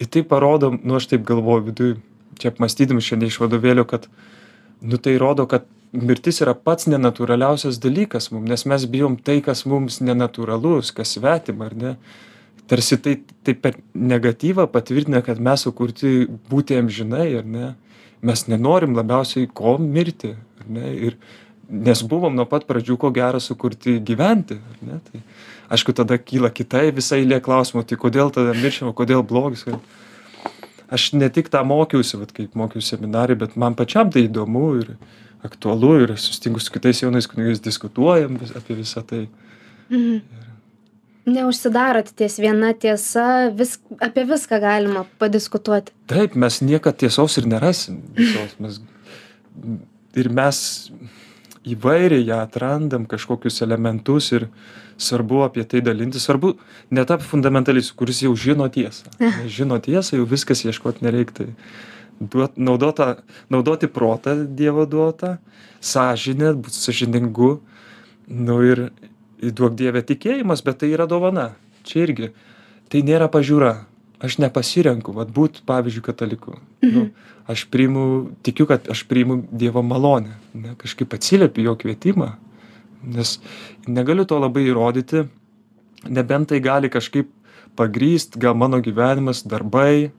Ir 0.00 0.08
tai 0.08 0.24
parodo 0.26 0.72
nu 0.80 0.96
aš 0.96 1.10
taip 1.12 1.26
galvoju 1.28 1.68
viduj 1.68 1.94
čia 2.40 2.50
apmąstydamas 2.52 3.06
šiandien 3.06 3.30
iš 3.30 3.38
vadovėlio 3.42 3.84
kad 3.88 4.08
nu 4.82 4.98
tai 4.98 5.18
rodo 5.20 5.46
kad 5.46 5.68
mirtis 5.92 6.40
yra 6.42 6.54
pats 6.56 6.88
nenatūraliausias 6.88 7.78
dalykas 7.82 8.30
mum 8.32 8.46
nes 8.48 8.64
mes 8.66 8.86
bijom 8.88 9.18
tai 9.20 9.40
kas 9.44 9.66
mums 9.68 10.00
nenatūralus 10.00 10.94
kas 10.96 11.14
svetima 11.18 11.68
ar 11.68 11.76
ne 11.76 11.92
tarsi 12.70 12.98
tai 13.02 13.16
tai 13.42 13.54
per 13.54 13.76
negatyvą 13.94 14.68
patvirtina 14.70 15.22
kad 15.26 15.40
mes 15.42 15.64
sukurti 15.66 16.26
būti 16.50 16.78
amžinai 16.78 17.28
ar 17.40 17.46
ne? 17.46 17.70
Mes 18.22 18.44
nenorim 18.46 18.94
labiausiai 18.94 19.48
ko 19.50 19.78
mirti 19.82 20.34
ar 20.34 20.68
ne? 20.70 20.92
Ir 21.08 21.16
nes 21.68 22.02
buvom 22.06 22.36
nuo 22.36 22.46
pat 22.46 22.68
pradžių 22.68 22.98
ko 23.00 23.10
gero 23.14 23.40
sukurti 23.42 23.98
gyventi 23.98 24.60
ar 24.60 24.78
ne? 24.86 25.00
Tai 25.08 25.22
aišku 25.74 25.94
tada 25.96 26.18
kyla 26.20 26.52
kita 26.54 26.84
visa 26.94 27.18
eilė 27.18 27.40
klausimų 27.42 27.84
tai 27.88 27.98
kodėl 27.98 28.30
tada 28.34 28.54
mirštam 28.54 28.92
o 28.92 28.96
kodėl 28.96 29.24
blogis? 29.26 29.66
Aš 30.92 31.12
ne 31.16 31.28
tik 31.32 31.48
tą 31.50 31.64
mokiausi 31.64 32.20
vat 32.20 32.34
kaip 32.36 32.54
mokiausi 32.58 32.94
seminarijoj 32.94 33.40
bet 33.46 33.56
man 33.56 33.74
pačiam 33.74 34.12
tai 34.12 34.26
įdomu 34.28 34.68
ir 34.82 34.94
aktualu 35.42 35.94
ir 36.04 36.14
susitinku 36.14 36.60
su 36.62 36.70
kitais 36.70 37.02
jaunais 37.02 37.26
kunigais 37.26 37.62
diskutuojam 37.64 38.38
vis 38.38 38.54
apie 38.54 38.76
visa 38.78 39.02
tai. 39.02 39.26
Mhm. 39.90 40.42
Neužsidarot 41.26 42.08
ties 42.18 42.38
viena 42.42 42.72
tiesa, 42.74 43.52
vis, 43.54 43.76
apie 44.02 44.24
viską 44.26 44.58
galima 44.62 45.04
padiskutuoti. 45.22 45.92
taip 46.10 46.34
mes 46.34 46.60
niekad 46.60 46.98
tiesos 46.98 47.38
ir 47.38 47.46
nerasim. 47.46 48.00
Visos 48.16 48.56
mes 48.58 48.80
ir 50.18 50.28
mes 50.34 50.58
įvairiai 51.62 52.26
ją 52.26 52.40
atrandam 52.42 53.06
kažkokius 53.06 53.62
elementus 53.62 54.32
ir 54.32 54.48
svarbu 54.98 55.44
apie 55.46 55.64
tai 55.68 55.80
dalintis. 55.84 56.26
Svarbu 56.26 56.56
netapt 56.90 57.22
fundamentalistu 57.22 57.96
kuris 57.98 58.22
jau 58.24 58.34
žino 58.36 58.68
tiesą. 58.68 59.06
Nes 59.22 59.50
žino 59.52 59.78
tiesą 59.82 60.18
jau 60.18 60.26
viskas 60.28 60.64
ieškot 60.66 61.02
nereik 61.06 61.30
tai 61.36 61.52
duot 62.18 62.58
naudot 62.58 62.96
tą 62.96 63.08
naudoti 63.50 63.88
protą 63.88 64.36
dievo 64.58 64.86
duotą 64.86 65.36
sąžinę 65.80 66.54
būt 66.58 66.74
sąžiningu. 66.74 67.60
Nu 68.28 68.62
ir 68.62 68.90
duok 69.42 69.74
dieve 69.78 70.02
tikėjimas 70.06 70.62
bet 70.62 70.82
tai 70.82 70.92
yra 70.94 71.08
dovana. 71.10 71.52
Čia 71.88 72.06
irgi 72.06 72.30
tai 72.92 73.02
nėra 73.02 73.26
pažiūra. 73.32 73.74
Aš 74.22 74.38
nepasirenku 74.38 75.10
vat 75.16 75.32
būt 75.34 75.64
pavyzdžiui 75.66 76.04
kataliku. 76.06 76.60
Nu 76.86 77.08
aš 77.46 77.64
priimu 77.64 78.30
tikiu 78.42 78.66
kad 78.66 78.88
aš 78.90 79.04
priimu 79.08 79.42
dievo 79.50 79.82
malonę 79.82 80.38
ne 80.54 80.74
kažkaip 80.78 81.14
atsiliepiu 81.14 81.64
jo 81.64 81.76
kvietimą 81.76 82.32
nes 83.02 83.38
negaliu 83.86 84.24
to 84.24 84.38
labai 84.38 84.66
įrodyti 84.70 85.26
nebent 86.06 86.50
tai 86.52 86.60
gali 86.62 86.90
kažkaip 86.90 87.30
pagrįst 87.76 88.38
gal 88.38 88.54
mano 88.54 88.78
gyvenimas 88.84 89.42
darbai 89.42 90.12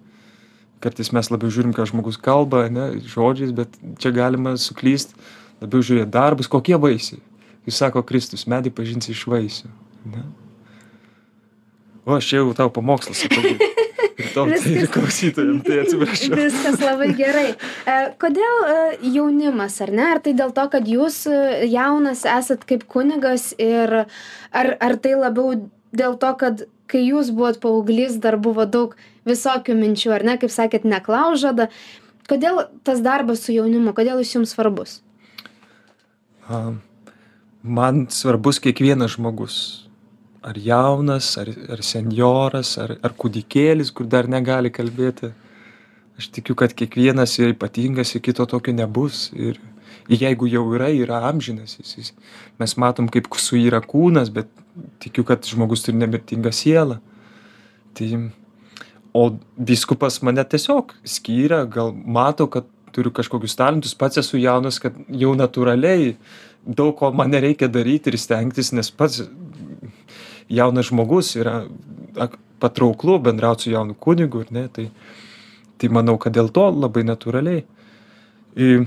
kartais 0.83 1.13
mes 1.15 1.31
labiau 1.31 1.51
žiūrim 1.51 1.75
ką 1.75 1.87
žmogus 1.87 2.19
kalba 2.19 2.65
ane 2.67 2.89
žodžiais 3.15 3.55
bet 3.55 3.79
čia 3.99 4.11
galima 4.11 4.57
suklyst 4.59 5.15
labiau 5.61 5.79
žiūrėt 5.79 6.11
darbus 6.11 6.51
kokie 6.51 6.75
vaisiai 6.75 7.23
kaip 7.63 7.75
sako 7.75 8.03
kristus 8.07 8.47
medį 8.49 8.73
pažinsi 8.75 9.13
iš 9.15 9.27
vaisių 9.31 9.69
ane 10.07 10.25
o 12.05 12.17
aš 12.17 12.33
jau 12.35 12.49
tau 12.57 12.71
pamokslą 12.73 13.15
sakau 13.15 13.43
ir 13.43 14.29
tau 14.33 14.45
tai 14.51 14.73
ir 14.81 14.89
klausytojam 14.91 15.61
tai 15.65 15.79
atsiprašau 15.83 16.37
Viskas 16.41 16.81
labai 16.83 17.11
gerai. 17.17 17.47
E, 17.53 17.95
Kodėl 18.21 18.59
e, 18.67 18.75
jaunimas, 19.15 19.79
ar 19.85 19.93
ne? 19.95 20.05
Ar 20.15 20.21
tai 20.23 20.35
dėl 20.37 20.53
to, 20.55 20.65
kad 20.73 20.89
jūs 20.89 21.23
e, 21.29 21.39
jaunas 21.71 22.25
esat 22.29 22.65
kaip 22.69 22.85
kunigas 22.89 23.51
ir 23.61 24.03
ar, 24.03 24.73
ar 24.77 24.97
tai 25.01 25.15
labiau 25.17 25.55
dėl 25.95 26.17
to, 26.21 26.31
kad 26.39 26.65
kai 26.91 27.03
jūs 27.07 27.31
buvot 27.33 27.59
paauglys, 27.63 28.19
dar 28.21 28.37
buvo 28.41 28.65
daug 28.69 28.95
visokių 29.29 29.75
minčių, 29.79 30.13
ar 30.17 30.25
ne, 30.27 30.37
kaip 30.41 30.51
sakėt, 30.53 30.87
neklaužada. 30.87 31.69
Kodėl 32.29 32.65
tas 32.87 33.01
darbas 33.03 33.43
su 33.45 33.55
jaunimu, 33.55 33.95
kodėl 33.95 34.21
jis 34.21 34.35
jums 34.37 34.53
svarbus? 34.55 34.99
A, 36.47 36.75
man 37.63 38.07
svarbus 38.09 38.59
kiekvienas 38.59 39.15
žmogus. 39.15 39.87
Ar 40.43 40.57
jaunas 40.59 41.37
ar 41.37 41.47
ar 41.71 41.81
senjoras 41.81 42.77
ar 42.77 42.97
ar 43.01 43.13
kūdikėlis 43.15 43.93
kur 43.95 44.05
dar 44.05 44.27
negali 44.27 44.69
kalbėti. 44.69 45.31
Aš 46.19 46.27
tikiu 46.35 46.55
kad 46.55 46.75
kiekvienas 46.75 47.39
yra 47.39 47.55
ypatingas 47.55 48.13
ir 48.15 48.21
kito 48.21 48.45
tokio 48.45 48.73
nebus. 48.75 49.31
Ir 49.33 49.59
jeigu 50.09 50.49
jau 50.51 50.65
yra 50.75 50.91
yra 50.91 51.23
amžinas 51.29 51.79
jis 51.79 51.95
jis 51.97 52.13
mes 52.59 52.75
matom 52.77 53.07
kaip 53.07 53.31
suyra 53.39 53.79
kūnas 53.79 54.29
bet 54.29 54.51
tikiu 54.99 55.23
kad 55.23 55.47
žmogus 55.47 55.87
turi 55.87 55.97
nemirtingą 55.97 56.51
sielą. 56.51 56.99
Tai 57.93 58.29
o 59.13 59.37
vyskupas 59.57 60.19
mane 60.21 60.43
tiesiog 60.43 60.91
skyrė 61.05 61.63
gal 61.71 61.93
mato 61.93 62.47
kad 62.47 62.67
turiu 62.93 63.11
kažkokius 63.13 63.55
talentus. 63.55 63.95
Pats 63.95 64.19
esu 64.21 64.37
jaunas 64.37 64.79
kad 64.81 64.97
jau 65.09 65.31
natūraliai 65.37 66.15
daug 66.65 66.95
ko 66.97 67.11
man 67.11 67.31
nereikia 67.31 67.67
daryti 67.67 68.13
ir 68.13 68.17
stengtis 68.17 68.71
nes 68.73 68.91
pats 68.91 69.23
jaunas 70.49 70.89
žmogus 70.89 71.35
yra 71.35 71.63
patrauklu 72.59 73.19
bendraut 73.19 73.61
su 73.61 73.71
jaunu 73.71 73.93
kunigu 73.93 74.45
ne 74.51 74.67
tai 74.67 74.89
tai 75.77 75.89
manau 75.89 76.17
kad 76.17 76.33
dėl 76.33 76.47
to 76.53 76.69
labai 76.71 77.03
natūraliai. 77.03 77.65
I 78.55 78.85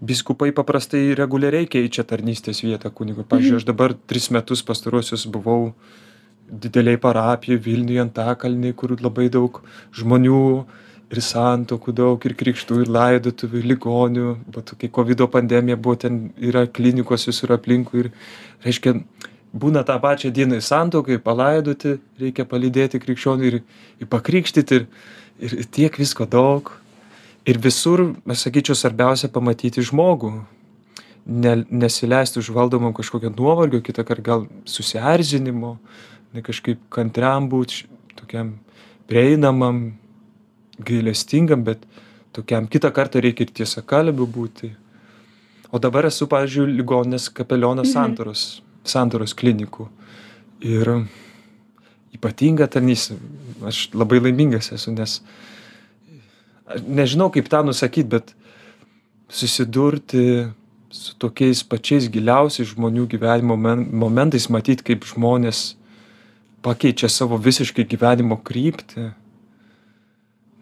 vyskupai 0.00 0.52
paprastai 0.56 1.14
reguliariai 1.16 1.68
keičia 1.68 2.04
tarnystės 2.08 2.62
vietą 2.64 2.90
kunigo 2.92 3.24
pavyzdžiui 3.28 3.58
aš 3.60 3.66
dabar 3.68 3.94
tris 4.08 4.30
metus 4.32 4.62
pastaruosius 4.64 5.26
buvau 5.28 5.74
didelėj 6.50 6.96
parapijoj 7.02 7.60
vilniuj 7.66 8.00
antakalny 8.06 8.72
kur 8.72 8.96
labai 9.00 9.28
daug 9.32 9.60
žmonių 9.96 10.40
ir 11.10 11.20
santuokų 11.24 11.94
daug 11.96 12.24
ir 12.26 12.34
krikštų 12.38 12.84
ir 12.84 12.92
laidotuvių 12.94 13.60
ir 13.60 13.68
ligonių. 13.72 14.26
Vat 14.54 14.74
kai 14.78 14.90
kovido 14.92 15.26
pandemija 15.30 15.76
buvo 15.76 15.96
ten 16.04 16.20
yra 16.38 16.66
klinikos 16.70 17.26
visur 17.28 17.54
aplinkui 17.56 18.04
ir 18.04 18.10
reiškia 18.64 18.94
būna 19.50 19.82
tą 19.86 19.96
pačią 20.02 20.30
dieną 20.34 20.60
ir 20.60 20.66
santuoka 20.66 21.12
ir 21.12 21.22
palaidoti 21.24 21.96
reikia 22.20 22.46
palydėti 22.46 23.02
krikščionį 23.02 23.50
ir 23.50 23.58
ir 24.00 24.10
pakrikštyt 24.10 24.76
ir 24.76 24.86
ir 25.40 25.66
tiek 25.72 25.98
visko 25.98 26.28
daug. 26.28 26.70
Ir 27.48 27.58
visur 27.58 28.02
aš 28.28 28.46
sakyčiau 28.46 28.76
svarbiausia 28.76 29.30
pamatyti 29.32 29.82
žmogų. 29.82 30.34
Ne 31.26 31.54
nesileist 31.70 32.36
užvaldomam 32.36 32.92
kažkokio 32.94 33.32
nuovargio 33.32 33.80
kitąkart 33.82 34.22
gal 34.22 34.46
susierzinimo 34.64 35.78
ne 36.34 36.42
kažkaip 36.46 36.78
kantriam 36.92 37.48
būt 37.50 37.84
tokiam 38.18 38.54
prieinamam 39.10 39.96
gailestingam 40.86 41.64
bet 41.64 41.84
tokiam 42.36 42.68
kitą 42.70 42.90
kartą 42.94 43.22
reikia 43.22 43.46
ir 43.46 43.54
tiesiakalbiu 43.60 44.26
būti. 44.26 44.72
O 45.70 45.78
dabar 45.78 46.08
esu 46.08 46.26
pavyzdžiui 46.30 46.72
ligoninės 46.80 47.28
kapelionas 47.34 47.92
santaros 47.94 48.44
santaros 48.84 49.34
klinikų. 49.36 49.86
Ir 50.64 50.90
ypatinga 52.16 52.66
tarnystė 52.70 53.18
aš 53.66 53.88
labai 53.94 54.20
laimingas 54.24 54.70
esu 54.74 54.92
nes 54.94 55.20
nežinau 56.86 57.30
kaip 57.32 57.48
tą 57.50 57.62
nusakyt 57.66 58.08
bet 58.10 58.32
susidurti 59.30 60.50
su 60.90 61.14
tokiais 61.22 61.62
pačiais 61.62 62.08
giliausiais 62.10 62.72
žmonių 62.74 63.06
gyvenimo 63.12 63.56
men 63.56 63.86
momentais 63.94 64.48
matyt 64.50 64.82
kaip 64.86 65.06
žmonės 65.06 65.76
pakeičia 66.66 67.08
savo 67.08 67.38
visiškai 67.38 67.86
gyvenimo 67.88 68.40
kryptį 68.42 69.10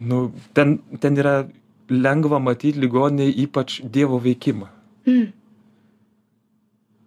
nu 0.01 0.33
ten 0.55 0.79
ten 1.01 1.17
yra 1.17 1.49
lengva 1.89 2.39
matyt 2.39 2.77
ligoninėj 2.77 3.33
ypač 3.45 3.81
dievo 3.85 4.19
veikimą. 4.21 4.69
Mm. 5.09 5.33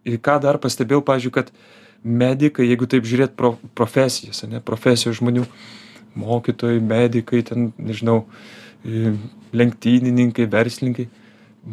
ir 0.10 0.18
ką 0.18 0.40
dar 0.42 0.58
pastebėjau 0.58 1.04
pavyzdžiui 1.06 1.34
kad 1.36 1.52
medikai 2.02 2.66
jeigu 2.66 2.88
taip 2.90 3.06
žiūrėt 3.06 3.36
pro 3.38 3.52
profesijas 3.78 4.42
ane 4.48 4.62
profesijos 4.66 5.20
žmonių 5.20 5.44
mokytojai 6.18 6.82
medikai 6.82 7.44
ten 7.46 7.70
nežinau 7.78 8.24
lenktynininkai 9.54 10.48
verslininkai 10.50 11.06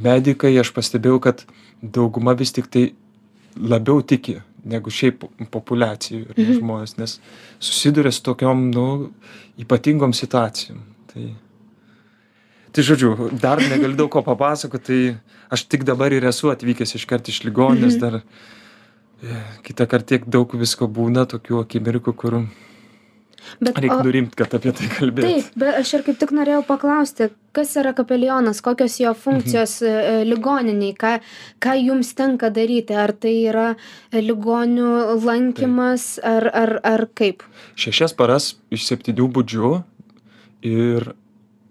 medikai 0.08 0.52
aš 0.60 0.74
pastebėjau 0.76 1.22
kad 1.24 1.46
dauguma 1.80 2.36
vis 2.36 2.52
tiktai 2.52 2.90
labiau 3.56 4.02
tiki 4.02 4.36
negu 4.68 4.92
šiaip 4.92 5.24
populiacijoj 5.54 6.26
ar 6.28 6.38
ne 6.42 6.58
žmonės 6.58 6.98
nes 7.00 7.16
susiduria 7.58 8.12
su 8.12 8.22
tokiom 8.28 8.68
nu 8.74 8.86
ypatingom 9.64 10.12
situacijom 10.12 10.84
tai 11.12 11.26
tai 12.72 12.84
žodžiu 12.84 13.30
dar 13.40 13.58
negaliu 13.62 13.96
daug 13.96 14.10
ko 14.12 14.22
papasakot 14.22 14.84
tai 14.84 15.00
aš 15.50 15.64
tik 15.72 15.84
dabar 15.88 16.12
ir 16.12 16.24
esu 16.28 16.52
atvykęs 16.52 16.94
iškart 17.00 17.28
iš 17.32 17.42
ligoninės 17.48 17.96
dar 18.00 18.20
e, 18.20 18.22
kitąkart 19.66 20.06
tiek 20.06 20.26
daug 20.28 20.52
visko 20.60 20.86
būna 20.86 21.26
tokių 21.30 21.62
akimirkų 21.64 22.14
kur 22.14 22.42
Bet, 23.64 23.78
reik 23.80 23.92
o, 23.94 24.02
nurimt 24.04 24.34
kad 24.36 24.52
apie 24.58 24.74
tai 24.76 24.86
kalbėt 24.92 25.24
taip, 25.24 25.46
bet 25.56 25.76
aš 25.80 25.92
ir 25.96 26.02
kaip 26.04 26.18
tik 26.20 26.32
norėjau 26.36 26.60
paklausti, 26.68 27.30
kas 27.56 27.70
yra 27.80 27.94
kapelionas, 27.96 28.60
kokios 28.60 28.98
jo 29.00 29.14
funkcijos 29.16 29.78
Mhm. 29.80 30.26
ligoniniai, 30.28 30.92
ką, 30.98 31.12
ką 31.62 31.76
jums 31.80 32.12
tenka 32.18 32.50
daryti, 32.52 32.92
ar 32.92 33.14
tai 33.16 33.32
yra 33.48 33.68
ligonių 34.12 34.90
lankymas, 35.24 36.18
ar, 36.22 36.50
ar, 36.52 36.74
ar 36.84 37.06
kaip? 37.14 37.46
šešias 37.78 38.12
paras 38.18 38.56
iš 38.70 38.84
septynių 38.90 39.30
budžiu 39.32 39.78
ir 40.62 41.12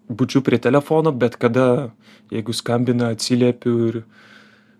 budžiu 0.07 0.41
prie 0.41 0.57
telefono 0.57 1.11
bet 1.11 1.35
kada 1.35 1.89
jeigu 2.31 2.53
skambina 2.53 3.11
atsiliepiu 3.11 3.75
ir 3.87 4.01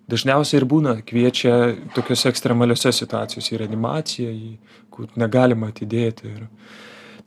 dažniausiai 0.08 0.62
ir 0.62 0.66
būna 0.68 0.98
kviečia 1.04 1.76
tokiose 1.96 2.30
ekstremaliose 2.32 2.94
situacijose 2.96 3.56
į 3.56 3.62
reanimaciją 3.64 4.32
į 4.32 4.52
kur 4.92 5.12
negalima 5.20 5.72
atidėti 5.74 6.32
ir 6.32 6.48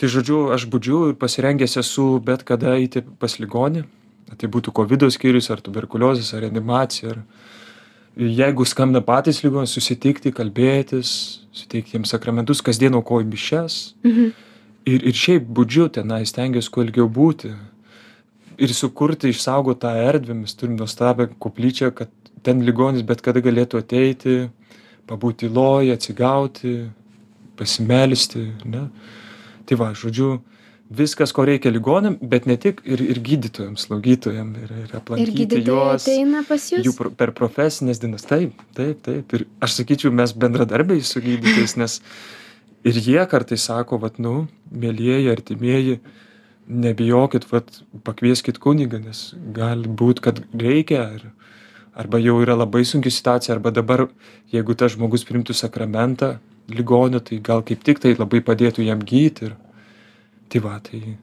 tai 0.00 0.08
žodžiu 0.08 0.46
aš 0.54 0.64
budžiu 0.72 1.10
ir 1.10 1.18
pasirengęs 1.20 1.76
esu 1.82 2.06
bet 2.24 2.44
kada 2.48 2.76
eiti 2.78 3.04
pas 3.20 3.36
ligonį 3.40 3.84
tai 4.40 4.48
būtų 4.48 4.72
kovido 4.72 5.10
skyrius 5.10 5.50
ar 5.52 5.60
tuberkuliozės 5.60 6.32
ar 6.32 6.46
reanimacija 6.46 7.12
ar 7.12 7.22
jeigu 8.16 8.64
skambina 8.64 9.02
patys 9.04 9.42
ligonys 9.44 9.76
susitikti 9.76 10.32
kalbėtis 10.32 11.10
suteikti 11.52 11.98
jiems 11.98 12.16
sakramentus 12.16 12.64
kasdien 12.64 12.96
aukoju 12.96 13.28
mišias 13.28 13.94
Mhm. 14.04 14.32
Ir 14.86 15.02
ir 15.06 15.14
šiaip 15.14 15.46
budžiu 15.58 15.88
tenai 15.92 16.22
stengiuos 16.26 16.68
kuo 16.72 16.82
ilgiau 16.84 17.08
būti. 17.08 17.52
Ir 18.60 18.72
sukurti 18.76 19.30
išsaugot 19.32 19.80
tą 19.80 19.92
erdvę 19.96 20.34
mes 20.42 20.54
turim 20.54 20.76
nuostabią 20.76 21.30
koplyčią 21.40 21.90
kad 21.96 22.10
ten 22.42 22.60
ligonis 22.64 23.02
bet 23.02 23.20
kada 23.24 23.40
galėtų 23.40 23.80
ateiti 23.80 24.50
pabūt 25.08 25.42
tyloj 25.44 25.92
atsigauti 25.94 26.90
pasimelsti 27.56 28.46
ne? 28.64 28.86
Tai 29.68 29.76
va 29.80 29.90
žodžiu 29.96 30.38
viskas 30.90 31.30
ko 31.32 31.44
reikia 31.46 31.70
ligoniam 31.70 32.16
bet 32.20 32.46
ne 32.50 32.56
tik 32.58 32.80
ir 32.84 33.00
ir 33.04 33.20
gydytojam 33.22 33.76
slaugytojam 33.78 34.54
ir 34.58 34.70
ir 34.72 34.88
Ir 34.90 34.96
aplankyti 34.98 35.36
gydytojai 35.44 35.66
juos 35.68 36.02
ateina 36.08 36.42
pas 36.48 36.64
jų 36.72 36.82
jūs? 36.84 36.96
pro- 36.98 37.10
per 37.10 37.30
profesines 37.32 38.00
dienas. 38.02 38.22
Taip 38.26 38.52
taip 38.74 39.02
taip. 39.06 39.32
Ir 39.38 39.46
aš 39.60 39.78
sakyčiau 39.80 40.10
mes 40.12 40.32
bendradarbiai 40.32 41.00
su 41.04 41.20
gydytojais 41.22 41.76
nes 41.78 42.00
ir 42.84 42.96
jie 42.96 43.26
kartais 43.26 43.62
sako 43.62 43.98
vat 43.98 44.18
nu 44.18 44.46
mielieji 44.70 45.30
artimieji 45.30 46.00
nebijokit 46.66 47.46
vat 47.52 47.82
pakvieskit 48.04 48.58
kunigą 48.58 49.00
nes 49.02 49.34
gali 49.56 49.88
būt 49.88 50.20
kad 50.24 50.40
reikia 50.54 51.02
ar 51.06 51.24
arba 51.94 52.20
jau 52.22 52.38
yra 52.42 52.54
labai 52.56 52.84
sunki 52.84 53.10
situacija 53.10 53.54
arba 53.54 53.70
dabar 53.70 54.06
jeigu 54.52 54.74
tas 54.74 54.94
žmogus 54.94 55.26
priimtų 55.28 55.56
sakramentą 55.56 56.38
ligonio 56.68 57.20
tai 57.20 57.40
gal 57.42 57.64
kaip 57.66 57.82
tik 57.84 57.98
tai 57.98 58.14
labai 58.14 58.40
padėtų 58.40 58.86
jam 58.86 59.02
gyt 59.02 59.42
ir 59.42 59.56
tai 60.48 60.62
va 60.64 60.78
tai 60.86 61.18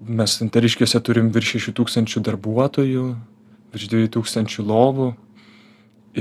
mes 0.00 0.38
santariškėse 0.38 1.00
turim 1.04 1.30
virš 1.34 1.56
šešių 1.56 1.74
tūkstančių 1.80 2.24
darbuotojų 2.30 3.04
virš 3.74 3.90
dviejų 3.90 4.10
tūkstančių 4.16 4.66
lovų 4.70 5.12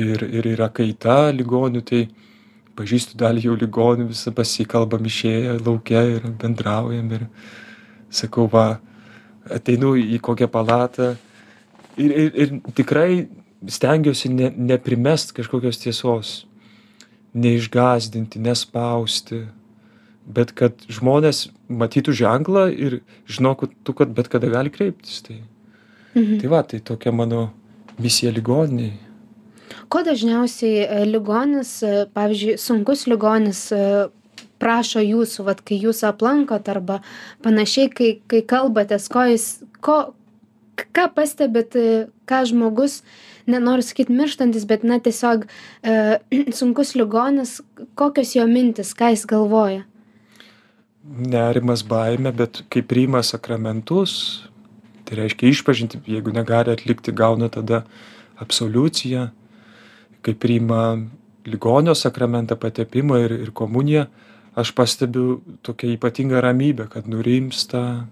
ir 0.03 0.25
ir 0.25 0.51
yra 0.55 0.69
kaita 0.73 1.31
ligonių 1.31 1.81
tai 1.85 2.07
pažįstu 2.77 3.17
dalį 3.19 3.47
jau 3.47 3.57
ligonių 3.59 4.07
visi 4.09 4.33
pasikalbam 4.35 5.05
išėję 5.05 5.59
lauke 5.65 6.03
ir 6.15 6.25
bendraujam 6.41 7.11
ir 7.17 7.27
sakau 8.13 8.47
va 8.51 8.79
ateinu 9.51 9.95
į 9.99 10.19
kokią 10.23 10.49
palatą. 10.51 11.13
Ir 11.97 12.11
ir 12.11 12.39
ir 12.45 12.53
tikrai 12.73 13.27
stengiuosi 13.69 14.31
ne 14.33 14.51
neprimest 14.71 15.35
kažkokios 15.37 15.81
tiesos 15.83 16.33
neišgąsdinti 17.33 18.41
nespausti 18.41 19.43
bet 20.25 20.53
kad 20.55 20.85
žmonės 20.91 21.47
matytų 21.67 22.13
ženklą 22.15 22.67
ir 22.71 22.99
žinotų 23.27 23.95
kad 23.97 24.13
bet 24.15 24.29
kada 24.31 24.49
gali 24.51 24.71
kreiptis 24.71 25.21
tai. 25.25 25.41
Mhm. 26.13 26.39
tai 26.39 26.47
va 26.47 26.61
tai 26.63 26.79
tokia 26.79 27.11
mano 27.11 27.47
misija 27.97 28.31
ligoninėj 28.31 28.93
Ko 29.91 30.01
dažniausiai 30.05 30.83
e, 30.83 31.03
ligonis, 31.09 31.75
e, 31.85 32.05
pavyzdžiui, 32.15 32.57
sunkus 32.61 33.05
ligonis 33.09 33.65
e, 33.75 33.83
prašo 34.61 35.03
jūsų, 35.03 35.45
vat, 35.47 35.61
kai 35.65 35.77
jūs 35.81 36.03
aplankot 36.07 36.69
arba 36.71 37.01
panašiai, 37.45 37.91
kai, 37.93 38.09
kai 38.31 38.41
kalbatės, 38.47 39.09
ko 39.11 39.25
jis, 39.29 39.47
ko, 39.83 39.97
ką 40.79 41.07
pastebit, 41.15 41.75
ką 42.29 42.43
žmogus, 42.49 43.01
nenoriu 43.49 43.83
sakyti 43.85 44.15
mirštantis, 44.15 44.65
bet 44.69 44.85
na 44.87 44.99
tiesiog 45.03 45.45
e, 45.45 46.19
sunkus 46.59 46.95
ligonis, 46.99 47.59
kokios 47.99 48.35
jo 48.37 48.47
mintis, 48.49 48.95
ką 48.97 49.13
jis 49.15 49.27
galvoja. 49.29 49.83
nerimas 51.03 51.81
baimė 51.83 52.31
bet 52.31 52.61
kai 52.71 52.81
priima 52.81 53.19
sakramentus 53.27 54.13
tai 55.03 55.17
reiškia 55.19 55.49
išpažintį 55.51 55.99
jeigu 56.07 56.31
negali 56.31 56.71
atlikti 56.71 57.11
gauna 57.11 57.49
tada 57.51 57.81
absoliuciją 58.39 59.27
kai 60.23 60.33
priima 60.33 60.83
ligonio 61.45 61.95
sakramentą 61.95 62.55
patepimą 62.59 63.19
ir 63.25 63.35
ir 63.39 63.51
komuniją 63.51 64.05
aš 64.55 64.71
pastebiu 64.77 65.41
tokią 65.61 65.87
ypatingą 65.97 66.41
ramybę 66.41 66.87
kad 66.89 67.07
nurimsta 67.07 68.07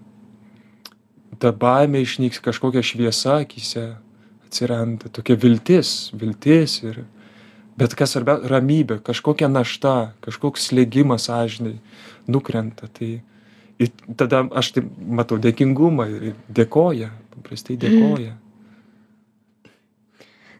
ta 1.38 1.52
baimė 1.52 2.02
išnyks 2.02 2.42
kažkokia 2.44 2.82
šviesa 2.82 3.40
akyse 3.46 3.84
atsiranda 4.46 5.08
tokia 5.08 5.36
viltis 5.36 6.12
viltis 6.12 6.82
ir 6.82 7.04
bet 7.78 7.94
kas 7.98 8.14
svarbia 8.14 8.36
ramybė 8.52 9.00
kažkokia 9.06 9.48
našta 9.48 10.12
kažkoks 10.24 10.68
slėgimas 10.70 11.30
sąžinėj 11.30 11.78
nukrenta 12.28 12.90
tai 12.92 13.22
ir 13.78 13.90
tada 14.16 14.44
aš 14.52 14.74
taip 14.76 14.92
matau 14.98 15.40
dėkingumą 15.40 16.08
ir 16.10 16.34
dėkoja 16.52 17.10
paprastai 17.34 17.78
dėkoja 17.80 18.36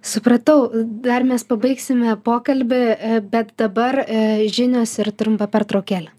Supratau, 0.02 0.66
dar 1.06 1.22
mes 1.22 1.44
pabaigsime 1.46 2.16
pokalbį, 2.26 2.80
e, 2.90 3.20
bet 3.22 3.54
dabar 3.60 4.00
e, 4.02 4.48
žinios 4.50 4.96
ir 4.98 5.12
trumpa 5.14 5.46
pertraukėlė. 5.46 6.10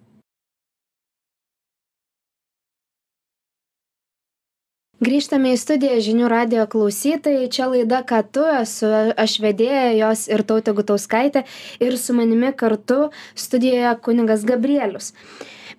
Grįžtame 5.04 5.52
į 5.52 5.60
studiją 5.60 5.98
žinių 6.06 6.30
radio 6.32 6.64
klausytojai. 6.72 7.50
Čia 7.52 7.66
laida, 7.74 8.00
ką 8.08 8.22
tu 8.24 8.46
esu, 8.48 8.88
aš 9.20 9.34
vedėja 9.44 9.90
jos 9.98 10.30
ir 10.32 10.46
tautė 10.48 10.72
Gutauskaitė 10.78 11.44
ir 11.84 11.98
su 12.00 12.16
manimi 12.16 12.54
kartu 12.56 13.10
studijoje 13.36 13.92
kuningas 14.06 14.46
Gabrielius. 14.48 15.12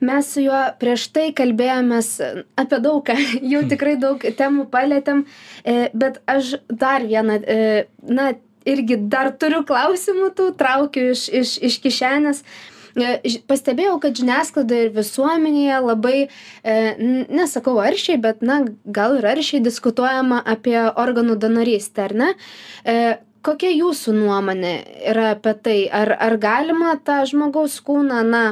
Mes 0.01 0.33
su 0.33 0.43
juo 0.45 0.61
prieš 0.81 1.07
tai 1.15 1.29
kalbėjomės 1.37 2.11
apie 2.61 2.81
daugą, 2.83 3.17
jau 3.53 3.63
tikrai 3.71 3.97
daug 4.01 4.23
temų 4.39 4.69
palėtėm, 4.73 5.25
e, 5.65 5.89
bet 5.95 6.21
aš 6.31 6.57
dar 6.69 7.07
vieną, 7.07 7.41
e, 7.43 7.87
na, 8.09 8.33
irgi 8.65 8.99
dar 9.13 9.33
turiu 9.37 9.65
klausimų 9.69 10.31
tų, 10.37 10.53
traukiu 10.61 11.11
iš, 11.13 11.27
iš, 11.29 11.59
iš 11.71 11.81
kišenės. 11.85 12.45
E, 12.95 13.35
Pastebėjau, 13.51 13.99
kad 14.03 14.15
žiniasklaida 14.15 14.85
ir 14.85 14.93
visuomenėje 14.95 15.79
labai, 15.83 16.19
nesakau 17.27 17.75
aršiai, 17.83 18.21
bet, 18.23 18.45
na, 18.47 18.61
gal 18.87 19.19
ir 19.19 19.27
aršiai 19.33 19.63
diskutuojama 19.65 20.39
apie 20.47 20.79
organų 20.79 21.35
donorystę, 21.43 22.07
ar 22.07 22.15
ne? 22.21 22.29
Kokia 23.45 23.73
jūsų 23.75 24.15
nuomonė 24.15 24.73
yra 25.11 25.33
apie 25.35 25.53
tai 25.67 25.77
ar 25.93 26.15
ar 26.23 26.39
galima 26.41 26.95
tą 27.05 27.19
žmogaus 27.29 27.75
kūną 27.85 28.23
na 28.31 28.45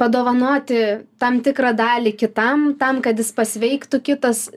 padovanoti 0.00 0.80
tam 1.22 1.40
tikrą 1.44 1.74
dalį 1.78 2.14
kitam 2.18 2.72
tam 2.78 3.00
kad 3.04 3.18
jis 3.18 3.32
pasveiktų 3.36 4.00
kitas. 4.04 4.48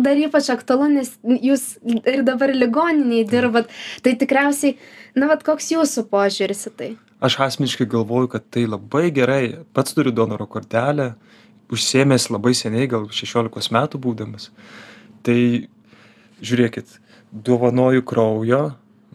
Dar 0.00 0.18
ypač 0.18 0.48
aktualu 0.50 0.88
nes 0.96 1.12
jūs 1.22 1.76
ir 1.84 2.24
dabar 2.26 2.50
ligoninėj 2.50 3.26
dirbat. 3.30 3.68
Tai 4.02 4.14
tikriausiai 4.18 4.74
na 5.14 5.28
vat 5.30 5.44
koks 5.46 5.70
jūsų 5.74 6.08
požiūris 6.10 6.66
į 6.70 6.72
tai? 6.78 6.90
Aš 7.22 7.38
asmeniškai 7.46 7.86
galvoju 7.90 8.30
kad 8.32 8.46
tai 8.50 8.64
labai 8.66 9.08
gerai. 9.14 9.58
Pats 9.74 9.94
turiu 9.94 10.14
donoro 10.14 10.46
kortelę 10.50 11.12
užsiėmęs 11.74 12.30
labai 12.32 12.54
seniai 12.56 12.88
gal 12.90 13.06
šešiolikos 13.12 13.70
metų 13.74 14.00
būdamas. 14.02 14.48
Tai 15.26 15.38
žiūrėkit 16.40 16.98
dovanoju 17.32 18.04
kraujo 18.08 18.62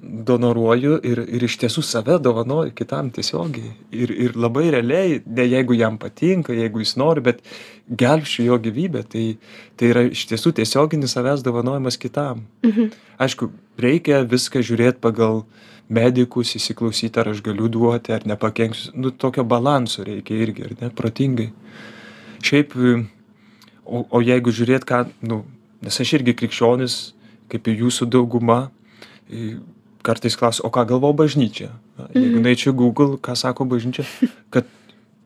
donoruoju 0.04 0.98
ir 1.08 1.22
ir 1.24 1.44
iš 1.48 1.56
tiesų 1.62 1.84
save 1.86 2.18
dovanoju 2.20 2.74
kitam 2.76 3.10
tiesiogiai. 3.14 3.72
Ir 3.92 4.12
ir 4.12 4.36
labai 4.36 4.66
realiai 4.76 5.22
ne 5.26 5.46
jeigu 5.48 5.78
jam 5.80 5.98
patinka 5.98 6.54
jeigu 6.54 6.84
jis 6.84 6.96
nori 7.00 7.24
bet 7.24 7.40
gelbsčiu 7.88 8.46
jo 8.50 8.60
gyvybę. 8.66 9.04
Tai 9.08 9.26
tai 9.78 9.92
yra 9.94 10.04
iš 10.10 10.26
tiesų 10.32 10.54
tiesioginis 10.60 11.16
savęs 11.16 11.44
dovanojimas 11.46 11.98
kitam. 11.98 12.46
Mhm. 12.64 12.92
aišku 13.18 13.52
reikia 13.78 14.24
viską 14.28 14.60
žiūrėt 14.60 15.00
pagal 15.00 15.46
medikus 15.90 16.56
įsiklausyt 16.56 17.18
ar 17.18 17.30
aš 17.30 17.42
galiu 17.42 17.70
duoti 17.70 18.14
ar 18.14 18.26
nepakenksiu. 18.26 18.92
Nu 18.96 19.12
tokio 19.12 19.44
balanso 19.44 20.04
reikia 20.04 20.36
irgi 20.36 20.64
ar 20.64 20.76
ne 20.82 20.90
protingai. 20.90 21.52
Šiaip 22.42 22.76
o 23.86 24.06
o 24.10 24.22
jeigu 24.22 24.52
žiūrėt 24.52 24.84
ką 24.86 25.06
nu 25.22 25.44
nes 25.82 26.00
aš 26.00 26.14
irgi 26.20 26.36
krikščionis 26.36 27.14
kaip 27.52 27.68
ir 27.68 27.84
jūsų 27.86 28.08
dauguma 28.10 28.72
kartais 30.06 30.38
klausia 30.40 30.66
o 30.68 30.72
ką 30.74 30.86
galvoja 30.90 31.18
bažnyčia? 31.24 31.72
Jeigu 32.14 32.42
nueičiau 32.44 32.74
į 32.74 32.78
google 32.80 33.20
ką 33.24 33.36
sako 33.40 33.68
bažnyčia 33.72 34.06
kad 34.54 34.68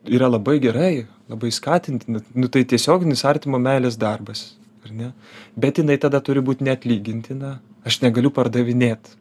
yra 0.06 0.30
labai 0.30 0.58
gerai 0.62 1.06
labai 1.28 1.50
skatintina 1.52 2.22
nu 2.34 2.48
tai 2.48 2.64
tiesioginis 2.64 3.24
artimo 3.28 3.60
meilės 3.60 3.98
darbas 4.00 4.54
ar 4.86 4.94
ne? 4.94 5.12
Bet 5.56 5.80
jinai 5.82 5.98
tada 6.00 6.20
turi 6.24 6.40
būt 6.44 6.62
neatlygintina. 6.64 7.58
Aš 7.86 8.00
negaliu 8.02 8.30
pardavinėt 8.34 9.12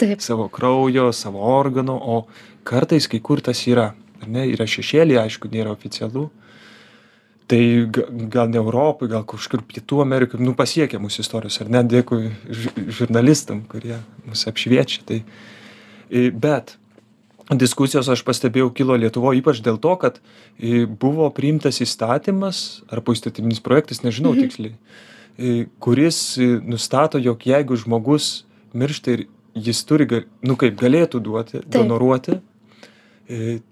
taip. 0.00 0.20
savo 0.20 0.48
kraujo 0.52 1.10
savo 1.16 1.42
organų 1.58 1.96
o 1.96 2.16
kartais 2.64 3.08
kai 3.08 3.20
kur 3.20 3.40
tas 3.40 3.60
yra 3.68 3.92
ar 4.20 4.28
ne? 4.28 4.46
Yra 4.54 4.66
šešėlyje 4.68 5.24
aišku 5.24 5.50
nėra 5.52 5.72
oficialu 5.74 6.28
tai 7.50 7.62
ga 7.90 8.04
gal 8.30 8.50
ne 8.52 8.60
europoj 8.60 9.10
gal 9.10 9.24
kažkur 9.26 9.64
pietų 9.66 10.04
amerikoj 10.04 10.42
nu 10.42 10.54
pasiekia 10.58 11.00
mus 11.02 11.18
istorijos 11.22 11.58
ar 11.62 11.70
ne? 11.72 11.82
Dėkui 11.82 12.30
žurnalistam 13.00 13.64
kurie 13.70 13.98
mus 14.28 14.46
apšviečia 14.46 15.02
tai. 15.08 15.24
Bet 16.10 16.76
diskusijos 17.50 18.08
aš 18.12 18.22
pastebėjau 18.26 18.70
kilo 18.74 18.94
lietuvoj 18.98 19.40
ypač 19.42 19.62
dėl 19.66 19.80
to 19.82 19.96
kad 19.98 20.20
buvo 21.02 21.26
priimtas 21.34 21.82
įstatymas 21.82 22.82
ar 22.90 23.02
poįstatyminis 23.02 23.62
projektas 23.64 24.04
nežinau 24.06 24.34
Mhm. 24.34 24.42
tiksliai 24.46 25.66
kuris 25.80 26.38
nustato 26.62 27.18
jog 27.18 27.46
jeigu 27.46 27.76
žmogus 27.76 28.44
miršta 28.74 29.16
ir 29.16 29.26
jis 29.54 29.82
turi 29.84 30.06
nu 30.42 30.56
kaip 30.56 30.78
galėtų 30.78 31.20
duoti 31.20 31.62
donoruoti 31.66 32.40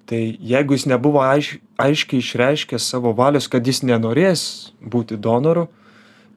tai 0.07 0.39
jeigu 0.41 0.77
jis 0.77 0.87
nebuvo 0.87 1.23
aiš 1.25 1.57
aiškiai 1.83 2.23
išreiškęs 2.23 2.89
savo 2.93 3.13
valios 3.17 3.49
kad 3.51 3.67
jis 3.67 3.83
nenorės 3.83 4.43
būti 4.83 5.19
donoru 5.19 5.67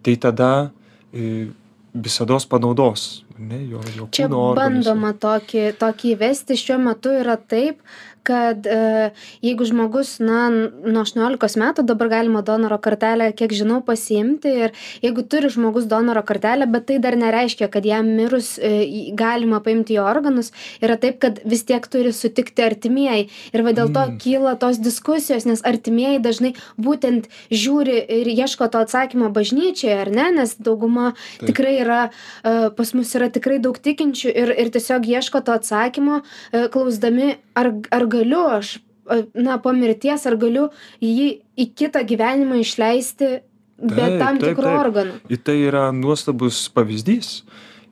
tai 0.02 0.16
tada 0.18 0.72
i 1.14 1.52
visados 1.94 2.48
panaudos 2.48 3.24
ne 3.42 3.64
jo 3.66 3.82
jo 3.98 4.08
čia 4.16 4.30
bandoma 4.30 5.14
tokį 5.26 5.66
tokį 5.82 6.16
įvesti 6.16 6.60
šiuo 6.64 6.80
metu 6.90 7.14
yra 7.24 7.38
taip 7.42 7.82
kad 8.24 8.66
e, 8.70 9.10
jeigu 9.42 9.66
žmogus 9.66 10.20
na 10.22 10.44
nuo 10.54 11.02
aštuoniolikos 11.02 11.56
metų 11.58 11.86
dabar 11.90 12.12
galima 12.12 12.44
donoro 12.46 12.78
kortelę 12.82 13.32
kiek 13.38 13.54
žinau 13.58 13.80
pasiimti 13.86 14.52
ir 14.66 14.76
jeigu 15.02 15.24
turi 15.26 15.50
žmogus 15.50 15.88
donoro 15.90 16.22
kortelę 16.26 16.68
bet 16.70 16.86
tai 16.92 17.00
dar 17.02 17.18
nereiškia 17.18 17.70
kad 17.74 17.86
jam 17.86 18.12
mirus 18.20 18.54
e, 18.62 19.12
galima 19.18 19.58
paimti 19.66 19.98
jo 19.98 20.06
organus 20.06 20.52
yra 20.86 21.00
taip 21.02 21.18
kad 21.24 21.40
vis 21.46 21.66
tiek 21.66 21.88
turi 21.90 22.14
sutikti 22.14 22.62
artimieji 22.66 23.26
ir 23.54 23.66
va 23.66 23.74
dėl 23.74 23.90
to 23.90 24.02
Mm. 24.02 24.18
kyla 24.18 24.54
tos 24.60 24.80
diskusijos 24.82 25.46
nes 25.46 25.62
artimieji 25.66 26.20
dažnai 26.22 26.54
būtent 26.78 27.28
žiūri 27.54 27.98
ir 28.22 28.30
ieško 28.34 28.68
to 28.74 28.82
atsakymo 28.82 29.30
bažnyčioje 29.34 29.98
ar 30.02 30.10
ne 30.10 30.26
nes 30.38 30.56
dauguma 30.58 31.14
Taip. 31.14 31.50
tikrai 31.50 31.74
yra 31.82 32.00
e, 32.10 32.70
pas 32.78 32.94
mus 32.98 33.14
yra 33.18 33.31
tikrai 33.34 33.60
daug 33.64 33.78
tikinčių 33.78 34.32
ir 34.32 34.54
ir 34.64 34.72
tiesiog 34.74 35.08
ieško 35.08 35.44
to 35.48 35.56
atsakymo 35.58 36.22
e, 36.22 36.68
klausdami 36.74 37.36
ar 37.58 37.74
ar 37.92 38.08
galiu 38.12 38.44
aš 38.58 38.76
e, 38.78 39.24
na 39.36 39.58
po 39.62 39.74
mirties 39.78 40.28
ar 40.30 40.38
galiu 40.42 40.70
jį 41.04 41.30
į 41.58 41.68
kitą 41.78 42.04
gyvenimą 42.08 42.62
išleisti 42.62 43.34
be 43.82 43.98
Taip, 43.98 44.20
tam 44.22 44.40
tikrų 44.42 44.78
organų 44.86 45.20
Ir 45.34 45.44
tai 45.46 45.58
yra 45.66 45.90
nuostabus 45.96 46.68
pavyzdys. 46.74 47.42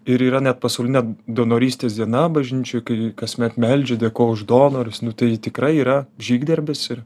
Ir 0.09 0.21
yra 0.25 0.39
net 0.41 0.57
pasaulinė 0.63 1.03
donorystės 1.27 1.97
diena 1.97 2.23
bažnyčioj, 2.33 2.81
kai 2.85 2.95
kasmet 3.17 3.59
meldžia, 3.61 3.97
dėko 3.99 4.29
už 4.33 4.45
donorus. 4.49 5.03
Nu, 5.05 5.11
tai 5.13 5.35
tikrai 5.37 5.75
yra 5.77 5.97
žygdarbis. 6.17 6.85
Ir 6.95 7.03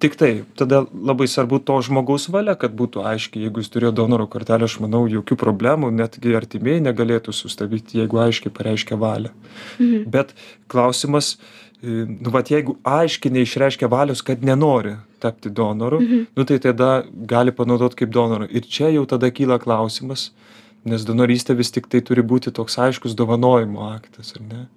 tik 0.00 0.16
tai, 0.16 0.30
tada 0.56 0.82
labai 0.90 1.26
svarbu 1.28 1.60
to 1.64 1.76
žmogaus 1.84 2.28
valia, 2.32 2.54
kad 2.58 2.72
būtų 2.76 3.04
aiškiai, 3.04 3.44
jeigu 3.46 3.62
jis 3.62 3.70
turėjo 3.74 3.92
donoro 4.00 4.26
kortelę, 4.30 4.64
aš 4.68 4.78
manau, 4.80 5.04
jokių 5.10 5.36
problemų, 5.40 5.90
netgi 5.92 6.34
artimieji 6.38 6.84
negalėtų 6.86 7.34
sustabdyti, 7.36 8.00
jeigu 8.00 8.20
aiškiai 8.24 8.52
pareiškia 8.56 8.98
valią. 9.00 9.32
Mhm. 9.78 10.08
Bet 10.10 10.34
klausimas, 10.72 11.36
e, 11.82 12.04
nu, 12.08 12.32
vat 12.32 12.50
jeigu 12.52 12.78
aiškiai 12.84 13.32
neišreiškia 13.38 13.88
valios, 13.92 14.24
kad 14.24 14.42
nenori 14.42 14.96
tapti 15.20 15.50
donoru, 15.52 16.00
Mhm. 16.00 16.26
nu 16.36 16.44
tai 16.44 16.58
tada 16.58 17.04
gali 17.26 17.52
panaudot 17.52 17.94
kaip 17.94 18.10
donorą. 18.10 18.48
Ir 18.50 18.62
čia 18.62 18.88
jau 18.88 19.06
tada 19.06 19.30
kyla 19.30 19.60
klausimas, 19.60 20.30
nes 20.84 21.04
donorystė 21.04 21.54
vis 21.56 21.70
tik 21.70 21.88
tai 21.88 22.00
turi 22.00 22.22
būti 22.22 22.52
toks 22.52 22.78
aiškus 22.78 23.14
dovanojimo 23.14 23.84
aktas, 23.92 24.32
ar 24.36 24.42
ne? 24.48 24.68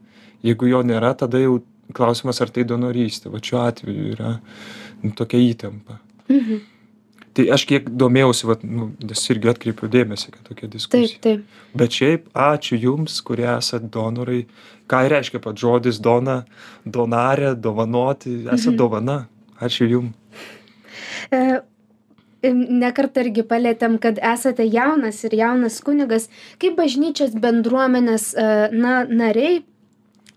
Jeigu 0.43 0.67
jo 0.67 0.83
nėra, 0.83 1.15
tada 1.15 1.39
jau 1.39 1.61
klausimas, 1.93 2.41
ar 2.41 2.49
tai 2.49 2.63
donorystė. 2.63 3.31
Va 3.31 3.39
šiuo 3.39 3.61
atveju 3.63 4.11
yra 4.15 4.39
tokia 5.11 5.37
įtampa. 5.37 5.99
Mhm. 6.29 6.61
Tai 7.33 7.49
aš 7.49 7.65
kiek 7.65 7.89
domėjausi, 7.89 8.45
vat, 8.45 8.63
nu, 8.63 8.91
nes 9.01 9.29
irgi 9.33 9.49
atkreipiau 9.49 9.89
dėmesį, 9.89 10.31
kad 10.31 10.43
tokia 10.45 10.67
diskusija. 10.69 11.17
taip 11.19 11.41
taip 11.41 11.75
Bet 11.75 11.89
šiaip 11.89 12.27
ačiū 12.37 12.77
Jums, 12.77 13.21
kurie 13.25 13.47
esat 13.57 13.89
donorai. 13.89 14.45
Ką 14.87 15.09
reiškia 15.09 15.41
pat 15.41 15.55
žodis 15.57 15.97
dona, 15.99 16.45
donarė, 16.85 17.55
dovanoti, 17.59 18.45
esat 18.45 18.73
Mhm. 18.73 18.77
dovana. 18.77 19.27
Ačiū 19.59 19.89
Jums. 19.89 20.13
E, 21.31 21.61
ne 22.53 22.91
kartą 22.91 23.23
irgi 23.23 23.43
palėtėm, 23.47 23.99
kad 23.99 24.19
esate 24.21 24.65
jaunas 24.69 25.23
ir 25.23 25.31
jaunas 25.31 25.81
kunigas. 25.81 26.29
Kaip 26.59 26.75
bažnyčios 26.77 27.33
bendruomenės 27.33 28.35
e, 28.35 28.69
na, 28.75 29.05
nariai 29.05 29.63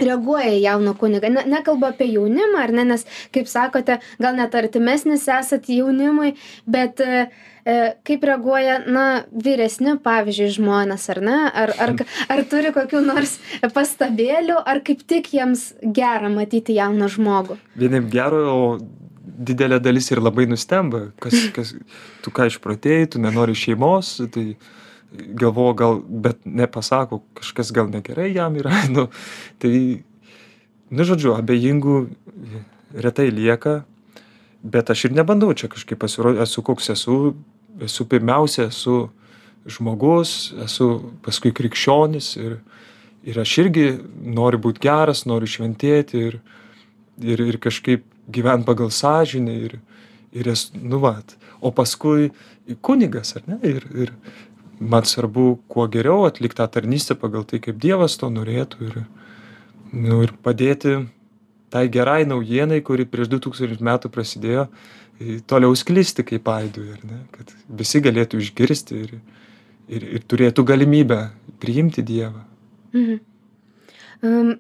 reaguoja 0.03 0.53
į 0.55 0.63
jauną 0.65 0.95
kunigą? 1.01 1.31
Ne, 1.33 1.45
nekalbu 1.51 1.91
apie 1.91 2.09
jaunimą, 2.13 2.63
ar 2.63 2.73
ne, 2.77 2.87
nes, 2.93 3.07
kaip 3.35 3.51
sakote, 3.51 3.99
gal 4.23 4.39
net 4.39 4.55
artimesnis 4.59 5.27
esat 5.33 5.69
jaunimui, 5.73 6.35
bet 6.71 7.01
e, 7.05 7.27
e, 7.65 7.77
kaip 8.07 8.27
reaguoja, 8.29 8.79
na, 8.91 9.07
vyresni, 9.33 9.97
pavyzdžiui, 10.03 10.53
žmonės, 10.59 11.09
ar 11.15 11.23
ne? 11.25 11.39
Ar, 11.65 11.75
ar, 11.83 11.97
ar 12.33 12.45
turi 12.51 12.75
kokių 12.77 13.03
nors 13.07 13.39
pastabėlių, 13.75 14.61
ar 14.63 14.83
kaip 14.87 15.07
tik 15.09 15.33
jiems 15.35 15.71
gera 15.83 16.31
matyti 16.33 16.77
jauną 16.77 17.11
žmogų? 17.17 17.61
Vieniem 17.79 18.11
gero, 18.13 18.45
o 18.53 18.71
didelė 19.37 19.79
dalis 19.83 20.11
ir 20.13 20.23
labai 20.23 20.47
nustemba. 20.51 21.11
Kas, 21.23 21.37
kas, 21.55 21.75
tu 22.25 22.33
ką 22.35 22.49
išprotėjai, 22.51 23.13
tu 23.15 23.23
nenori 23.23 23.57
šeimos, 23.59 24.17
tai 24.33 24.53
galvoju 25.13 25.75
gal, 25.75 26.01
bet 26.07 26.41
nepasako, 26.45 27.23
kažkas 27.35 27.73
gal 27.73 27.91
negerai 27.91 28.33
jam 28.35 28.57
yra. 28.57 28.73
Nu, 28.97 29.09
tai, 29.63 30.03
nu 30.91 31.07
žodžiu, 31.07 31.35
abejingų 31.37 31.99
retai 32.97 33.29
lieka, 33.31 33.85
bet 34.63 34.91
aš 34.91 35.07
ir 35.09 35.17
nebandau 35.17 35.53
čia 35.55 35.71
kažkaip 35.73 36.01
pasirodyti, 36.03 36.43
esu 36.43 36.63
koks 36.67 36.91
esu, 36.95 37.19
esu 37.83 38.07
pirmiausia, 38.09 38.69
esu 38.73 39.09
žmogus, 39.67 40.53
esu 40.65 40.89
paskui 41.27 41.53
krikščionis 41.55 42.37
ir, 42.39 42.59
ir 43.27 43.41
aš 43.43 43.57
irgi 43.65 43.89
noriu 44.23 44.61
būti 44.63 44.85
geras, 44.87 45.25
noriu 45.27 45.51
šventėti 45.51 46.23
ir, 46.31 46.39
ir, 47.23 47.43
ir 47.43 47.59
kažkaip 47.63 48.07
gyventi 48.33 48.67
pagal 48.67 48.93
sąžinę 48.95 49.57
ir, 49.67 49.79
ir 50.35 50.51
es, 50.53 50.69
nu 50.75 51.01
vat, 51.03 51.37
o 51.61 51.73
paskui 51.75 52.31
kunigas, 52.83 53.37
ar 53.39 53.47
ne? 53.47 53.59
Ir, 53.67 53.87
ir 53.95 54.13
man 54.81 55.07
svarbu, 55.09 55.57
kuo 55.69 55.87
geriau 55.89 56.27
atlikti 56.27 56.61
tą 56.61 56.67
tarnystę 56.73 57.17
pagal 57.19 57.47
tai, 57.49 57.61
kaip 57.65 57.79
Dievas 57.81 58.17
to 58.21 58.29
norėtų 58.33 58.89
ir, 58.91 58.99
nu, 59.93 60.21
ir 60.27 60.35
padėti 60.45 60.99
tai 61.73 61.87
gerai 61.93 62.25
naujienai, 62.29 62.83
kuri 62.85 63.07
prieš 63.09 63.31
2000 63.33 63.83
metų 63.85 64.11
prasidėjo, 64.13 64.67
toliau 65.49 65.75
sklisti 65.77 66.25
kaip 66.27 66.49
aidui? 66.53 66.93
Kad 67.35 67.55
visi 67.81 68.03
galėtų 68.05 68.41
išgirsti 68.43 69.01
ir, 69.07 69.17
ir, 69.89 70.07
ir 70.19 70.29
turėtų 70.29 70.65
galimybę 70.69 71.21
priimti 71.63 72.05
Dievą. 72.07 72.45
Mhm. 72.93 73.19
Um, 74.27 74.55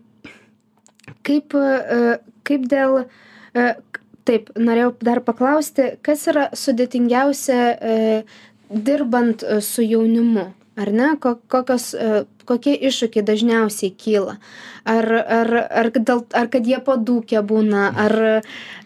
kaip, 1.24 1.54
uh, 1.56 2.16
kaip 2.46 2.66
dėl, 2.68 3.04
uh, 3.06 4.02
taip, 4.28 4.50
norėjau 4.58 4.90
dar 5.06 5.22
paklausti, 5.24 5.94
kas 6.04 6.26
yra 6.32 6.48
sudėtingiausia 6.56 7.60
uh, 7.72 8.36
dirbant 8.70 9.42
uh, 9.42 9.60
su 9.62 9.82
jaunimu, 9.86 10.48
ar 10.76 10.92
ne? 10.92 11.10
Ko, 11.20 11.36
kokios, 11.52 11.92
uh, 11.94 12.24
kokie 12.48 12.76
iššūkiai 12.88 13.24
dažniausiai 13.26 13.92
kyla? 13.98 14.36
Ar, 14.86 15.08
ar, 15.10 15.50
ar, 15.82 15.90
dėl, 15.96 16.22
ar 16.38 16.46
kad 16.52 16.66
jie 16.68 16.78
padūkė 16.86 17.42
būna, 17.46 17.88
ar, 18.04 18.16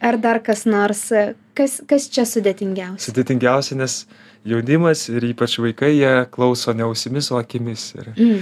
ar 0.00 0.16
dar 0.22 0.40
kas 0.44 0.64
nors? 0.64 1.06
Kas, 1.54 1.80
kas 1.84 2.08
čia 2.08 2.24
sudėtingiausia? 2.24 3.10
Sudėtingiausia, 3.10 3.76
nes 3.76 4.06
jaunimas 4.48 5.08
ir 5.12 5.26
ypač 5.28 5.58
vaikai, 5.60 5.90
jie 5.98 6.12
klauso 6.32 6.72
ne 6.72 6.86
ausimis, 6.88 7.28
o 7.34 7.40
akimis. 7.40 7.90
Ir, 8.00 8.12
Mm. 8.16 8.40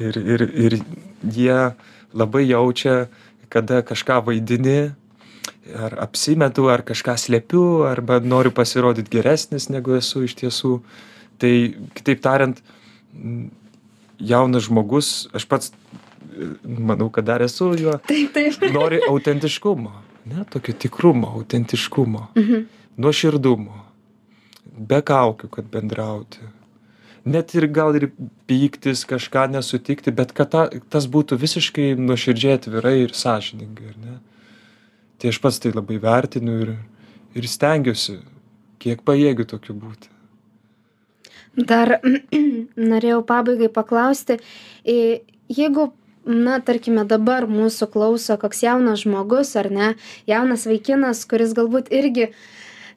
ir, 0.00 0.16
ir, 0.34 0.42
ir 0.66 0.78
jie 1.34 1.58
labai 2.14 2.44
jaučia, 2.46 3.08
kada 3.50 3.82
kažką 3.82 4.20
vaidini, 4.28 4.92
ar 5.76 5.94
apsimetu, 6.06 6.68
ar 6.72 6.82
kažką 6.86 7.14
slėpiu, 7.20 7.64
arba 7.88 8.20
noriu 8.20 8.50
pasirodyti 8.54 9.10
geresnis, 9.18 9.68
negu 9.70 9.94
esu 9.98 10.24
iš 10.26 10.34
tiesų. 10.40 10.80
Tai 11.40 11.52
kitaip 11.96 12.20
tariant, 12.24 12.58
jaunas 14.20 14.66
žmogus, 14.68 15.28
aš 15.34 15.46
pats 15.48 15.72
manau, 16.64 17.08
kad 17.12 17.24
dar 17.24 17.42
esu 17.44 17.72
juo, 17.78 17.96
Taip, 18.08 18.32
taip. 18.34 18.60
nori 18.76 19.00
autentiškumo, 19.08 19.92
ne, 20.30 20.44
tokio 20.52 20.74
tikrumo, 20.76 21.32
autentiškumo, 21.40 22.26
Mhm. 22.36 22.64
nuoširdumo, 23.00 23.76
be 24.76 25.00
kaukių, 25.02 25.48
kad 25.50 25.68
bendrauti. 25.72 26.38
Net 27.24 27.52
ir 27.54 27.66
gal 27.68 27.96
ir 27.98 28.10
pyktis, 28.48 29.02
kažką 29.08 29.46
nesutikti, 29.52 30.12
bet 30.12 30.32
kad 30.32 30.50
ta, 30.50 30.62
tas 30.88 31.04
būtų 31.06 31.36
visiškai 31.40 31.90
nuoširdžiai 32.00 32.56
atvirai 32.56 32.94
ir 33.02 33.12
sąžiningai, 33.16 33.90
ar 33.92 33.98
ne? 34.04 34.14
Tai 35.20 35.28
aš 35.28 35.38
pats 35.42 35.60
tai 35.60 35.74
labai 35.74 35.98
vertinu 36.00 36.56
ir, 36.64 36.70
ir 37.36 37.48
stengiuosi, 37.48 38.16
kiek 38.80 39.02
pajėgiu 39.04 39.44
tokiu 39.50 39.76
būti. 39.76 40.08
Dar 41.68 41.98
norėjau 42.92 43.20
pabaigai 43.28 43.68
paklausti, 43.74 44.38
jeigu, 44.86 45.90
na, 46.24 46.56
tarkime, 46.64 47.04
dabar 47.08 47.48
mūsų 47.50 47.90
klauso 47.92 48.38
koks 48.40 48.64
jaunas 48.64 49.04
žmogus 49.04 49.52
ar 49.60 49.68
ne, 49.74 49.92
jaunas 50.30 50.64
vaikinas, 50.70 51.26
kuris 51.28 51.52
galbūt 51.58 51.92
irgi, 51.92 52.30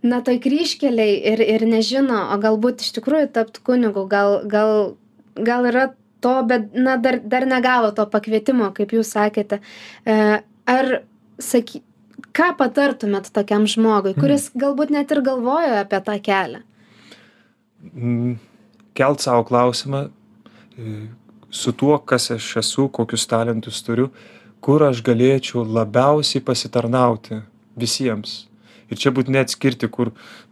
na, 0.05 0.21
toj 0.23 0.39
kryškeliai 0.43 1.19
ir, 1.33 1.43
ir 1.43 1.67
nežino, 1.67 2.21
o 2.31 2.39
galbūt 2.39 2.85
iš 2.85 2.93
tikrųjų 2.99 3.33
tapti 3.35 3.63
kunigu, 3.67 4.05
gal, 4.11 4.43
gal, 4.47 4.93
gal 5.35 5.67
yra 5.67 5.89
to, 6.23 6.37
bet, 6.47 6.71
na, 6.71 6.95
dar, 7.03 7.19
dar 7.19 7.47
negavo 7.49 7.91
to 7.95 8.07
pakvietimo, 8.07 8.71
kaip 8.75 8.95
jūs 8.95 9.11
sakėte. 9.17 9.59
E, 10.07 10.39
Ar, 10.63 10.87
saky, 11.43 11.81
ką 12.37 12.51
patartumėt 12.59 13.29
tokiam 13.33 13.67
žmogui, 13.69 14.15
kuris 14.17 14.49
galbūt 14.57 14.93
net 14.93 15.11
ir 15.13 15.21
galvoja 15.25 15.81
apie 15.83 15.99
tą 16.05 16.17
kelią? 16.23 16.63
Mm, 17.93 18.37
Kelt 18.93 19.23
savo 19.25 19.43
klausimą 19.47 20.05
e, 20.07 20.93
su 21.49 21.73
tuo, 21.73 21.97
kas 21.97 22.31
aš 22.35 22.49
esu, 22.61 22.87
kokius 22.93 23.25
talentus 23.29 23.81
turiu, 23.85 24.11
kur 24.63 24.85
aš 24.85 25.01
galėčiau 25.05 25.65
labiausiai 25.65 26.43
pasitarnauti 26.45 27.41
visiems. 27.79 28.43
Ir 28.91 28.99
čia 29.01 29.13
būtų 29.15 29.33
neatskirti, 29.33 29.89
kur 29.89 30.11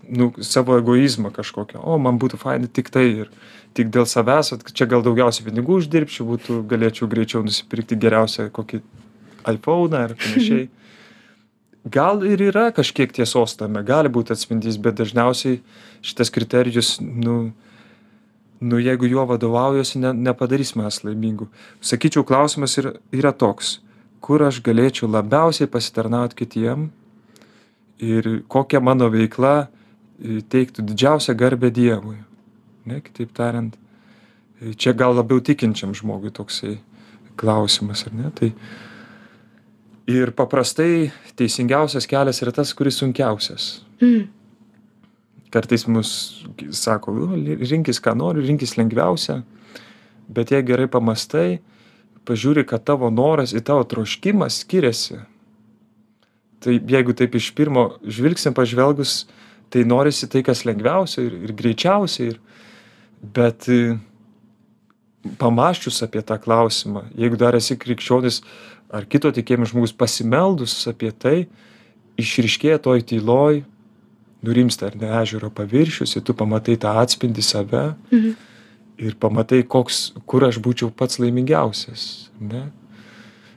nu, 0.09 0.31
savo 0.41 0.77
egoizmą 0.81 1.29
kažkokią, 1.35 1.81
o 1.81 1.97
man 2.01 2.17
būtų 2.21 2.39
fainai 2.41 2.69
tik 2.73 2.89
tai 2.93 3.05
ir 3.23 3.31
tik 3.77 3.91
dėl 3.93 4.07
savęs, 4.09 4.51
vat 4.55 4.73
čia 4.75 4.87
gal 4.89 5.05
daugiausiai 5.05 5.45
pinigų 5.47 5.77
uždirbčiau, 5.81 6.25
būtų, 6.27 6.61
galėčiau 6.71 7.09
greičiau 7.11 7.45
nusipirkti 7.45 7.99
geriausią 8.01 8.49
kokį 8.53 8.81
iPhone 9.53 10.05
ar 10.05 10.15
panašiai. 10.17 10.69
Gal 11.89 12.21
ir 12.21 12.41
yra 12.45 12.69
kažkiek 12.69 13.09
tiesos 13.09 13.55
tame, 13.57 13.81
gali 13.81 14.09
būti 14.13 14.35
atspindys, 14.35 14.77
bet 14.77 14.99
dažniausiai 14.99 15.63
šitas 16.05 16.29
kriterijus, 16.29 16.99
nu, 17.01 17.53
nu 18.61 18.77
jeigu 18.77 19.09
juo 19.09 19.25
vadovaujuosi, 19.25 19.97
ne, 20.03 20.11
nepadarys 20.29 20.75
mes 20.77 20.99
laimingų. 21.01 21.47
Sakyčiau, 21.81 22.21
klausimas 22.27 22.77
yra, 22.77 22.93
yra 23.09 23.31
toks, 23.33 23.79
kur 24.21 24.45
aš 24.45 24.61
galėčiau 24.61 25.09
labiausiai 25.09 25.69
pasitarnauti 25.73 26.37
kitiem 26.43 26.91
ir 27.97 28.29
kokia 28.45 28.81
mano 28.81 29.09
veikla 29.09 29.55
e, 29.65 30.37
teiktų 30.45 30.85
didžiausią 30.85 31.33
garbę 31.37 31.73
Dievui. 31.73 32.19
Ne, 32.85 33.01
kitaip 33.01 33.33
tariant, 33.33 33.73
e, 34.61 34.75
čia 34.77 34.93
gal 34.93 35.17
labiau 35.17 35.41
tikinčiam 35.41 35.97
žmogui 35.97 36.29
toksai 36.29 36.77
klausimas, 37.41 38.05
ar 38.05 38.13
ne? 38.13 38.29
Tai, 38.37 38.53
ir 40.09 40.31
paprastai 40.37 41.11
teisingiausias 41.37 42.07
kelias 42.09 42.41
yra 42.41 42.53
tas, 42.55 42.73
kuris 42.73 42.99
sunkiausias. 43.01 43.81
Mm. 44.01 44.29
Kartais 45.51 45.85
mus 45.87 46.45
sako, 46.71 47.11
"Nu, 47.11 47.35
rinkis 47.35 47.99
ką 47.99 48.15
nori, 48.15 48.45
rinkis 48.45 48.77
lengviausią, 48.77 49.43
bet 50.29 50.51
jei 50.51 50.63
gerai 50.63 50.87
pamastai, 50.87 51.59
pažiūri, 52.25 52.65
kad 52.67 52.83
tavo 52.85 53.09
noras 53.09 53.53
ir 53.53 53.61
tavo 53.61 53.83
troškimas 53.83 54.61
skiriasi. 54.63 55.19
Tai 56.61 56.77
jeigu 56.77 57.13
taip 57.17 57.35
iš 57.35 57.51
pirmo 57.57 57.97
žvilgsnio 58.05 58.53
pažvelgus, 58.53 59.25
tai 59.69 59.83
norisi 59.83 60.29
tai, 60.29 60.43
kas 60.45 60.65
lengviausia 60.67 61.25
ir, 61.25 61.37
ir 61.47 61.53
greičiausia. 61.57 62.31
Ir, 62.31 62.39
bet 63.21 63.67
e, 63.69 63.97
pamaščius 65.41 66.01
apie 66.05 66.21
tą 66.25 66.37
klausimą, 66.41 67.07
jeigu 67.17 67.37
dar 67.37 67.57
esi 67.57 67.77
krikščionis 67.77 68.41
ar 68.91 69.05
kito 69.09 69.31
tikėjimo 69.31 69.67
žmogus 69.69 69.93
pasimeldus 69.95 70.75
apie 70.91 71.11
tai, 71.11 71.47
išriškėja 72.21 72.81
toj 72.83 73.03
tyloj, 73.07 73.63
nurimsta 74.45 74.89
ar 74.89 74.97
ne 74.99 75.09
ežero 75.21 75.51
paviršius 75.53 76.17
ir 76.17 76.25
tu 76.25 76.33
pamatai 76.37 76.77
tą 76.81 76.95
atspindį 77.01 77.43
save 77.45 77.95
Mhm. 78.11 78.35
ir 78.97 79.15
pamatai, 79.15 79.63
koks, 79.63 80.13
kur 80.25 80.43
aš 80.45 80.59
būčiau 80.59 80.91
pats 80.93 81.17
laimingiausias. 81.19 82.29
Ne? 82.39 82.71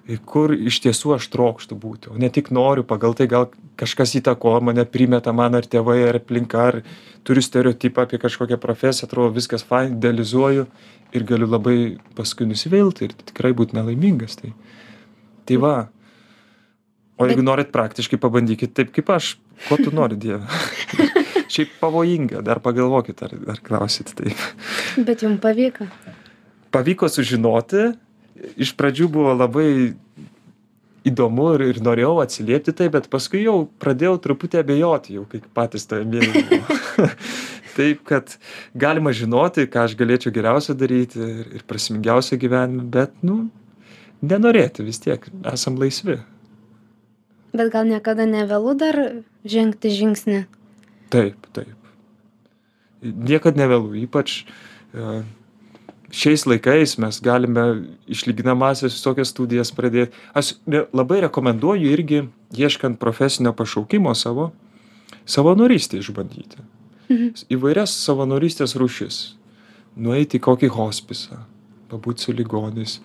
Ir 0.08 0.18
kur 0.20 0.52
iš 0.52 0.80
tiesų 0.84 1.14
aš 1.16 1.28
trokštų 1.32 1.76
būti, 1.80 2.10
o 2.12 2.18
ne 2.20 2.28
tik 2.28 2.50
noriu, 2.52 2.84
pagal 2.84 3.14
tai 3.16 3.26
gal 3.26 3.50
kažkas 3.76 4.12
įtakoja 4.20 4.60
mane, 4.62 4.84
primeta 4.84 5.32
man 5.32 5.54
ar 5.54 5.62
tėvai, 5.64 6.08
ar 6.08 6.16
aplinka, 6.20 6.60
ar 6.60 6.82
turiu 7.24 7.40
stereotipą 7.40 8.04
apie 8.04 8.18
kažkokią 8.20 8.58
profesiją, 8.60 9.08
atrodo 9.08 9.32
viskas 9.32 9.64
fain, 9.64 9.96
idealizuoju 9.96 10.66
ir 11.12 11.24
galiu 11.24 11.48
labai 11.48 11.96
paskui 12.14 12.44
nusivilti 12.46 13.08
ir 13.08 13.12
tikrai 13.32 13.52
būti 13.56 13.72
nelaimingas. 13.78 14.36
Tai, 14.36 14.52
tai 15.48 15.58
va. 15.60 15.74
O 17.14 17.28
jeigu 17.30 17.44
norit 17.46 17.70
praktiškai, 17.74 18.18
pabandykit 18.18 18.74
taip 18.74 18.90
kaip 18.94 19.12
aš. 19.14 19.34
Ko 19.68 19.78
tu 19.78 19.92
nori, 19.94 20.18
Dieve? 20.18 20.42
Šiaip 21.54 21.76
pavojinga, 21.78 22.40
dar 22.42 22.58
pagalvokit, 22.64 23.20
ar, 23.22 23.36
ar 23.54 23.60
klausit 23.62 24.10
taip. 24.18 24.40
Bet 24.98 25.22
jums 25.22 25.38
pavyko. 25.42 25.86
Pavyko 26.74 27.06
sužinoti, 27.12 27.92
iš 28.58 28.74
pradžių 28.74 29.06
buvo 29.14 29.36
labai 29.36 29.94
įdomu 31.06 31.50
ir, 31.54 31.66
ir 31.70 31.80
norėjau 31.84 32.16
atsiliepti 32.24 32.74
tai, 32.76 32.88
bet 32.92 33.10
paskui 33.12 33.44
jau 33.44 33.56
pradėjau 33.82 34.16
truputį 34.24 34.62
abejoti, 34.62 35.18
jau 35.18 35.26
kaip 35.30 35.46
patys 35.56 35.86
to 35.90 36.00
mėlyni. 36.02 36.62
Taip, 37.74 38.04
kad 38.06 38.36
galima 38.78 39.10
žinoti, 39.14 39.66
ką 39.70 39.88
aš 39.88 39.96
galėčiau 39.98 40.32
geriausia 40.34 40.76
daryti 40.78 41.18
ir, 41.18 41.46
ir 41.58 41.64
prasmingiausia 41.68 42.38
gyvenime, 42.40 42.86
bet, 42.94 43.14
nu, 43.26 43.48
nenorėti 44.30 44.86
vis 44.86 45.00
tiek, 45.02 45.26
esam 45.50 45.78
laisvi. 45.80 46.18
Bet 47.54 47.70
gal 47.70 47.86
niekada 47.86 48.26
nevėlu 48.26 48.74
dar 48.78 48.98
žengti 49.46 49.92
žingsnį? 49.94 50.44
Taip, 51.14 51.38
taip. 51.54 51.74
Niekad 53.04 53.58
nevėlu, 53.60 53.92
ypač 54.00 54.40
e, 54.42 55.22
šiais 56.14 56.46
laikais 56.48 56.96
mes 57.02 57.20
galime 57.22 57.66
išlyginamasias 58.10 58.96
visokias 58.96 59.30
studijas 59.34 59.70
pradėti. 59.76 60.16
Aš 60.34 60.56
labai 60.66 61.20
rekomenduoju 61.26 61.94
irgi, 61.94 62.24
ieškant 62.56 62.98
profesinio 63.02 63.54
pašaukimo 63.54 64.14
savo, 64.18 64.50
savanorystę 65.26 66.00
išbandyti. 66.00 66.64
Mhm. 67.10 67.46
Įvairias 67.52 67.94
savanorystės 68.00 68.76
rušis. 68.80 69.24
Nueiti 69.94 70.40
į 70.40 70.42
kokį 70.42 70.72
hospisą, 70.74 71.44
pabūti 71.94 72.26
su 72.26 72.34
ligonis, 72.36 72.98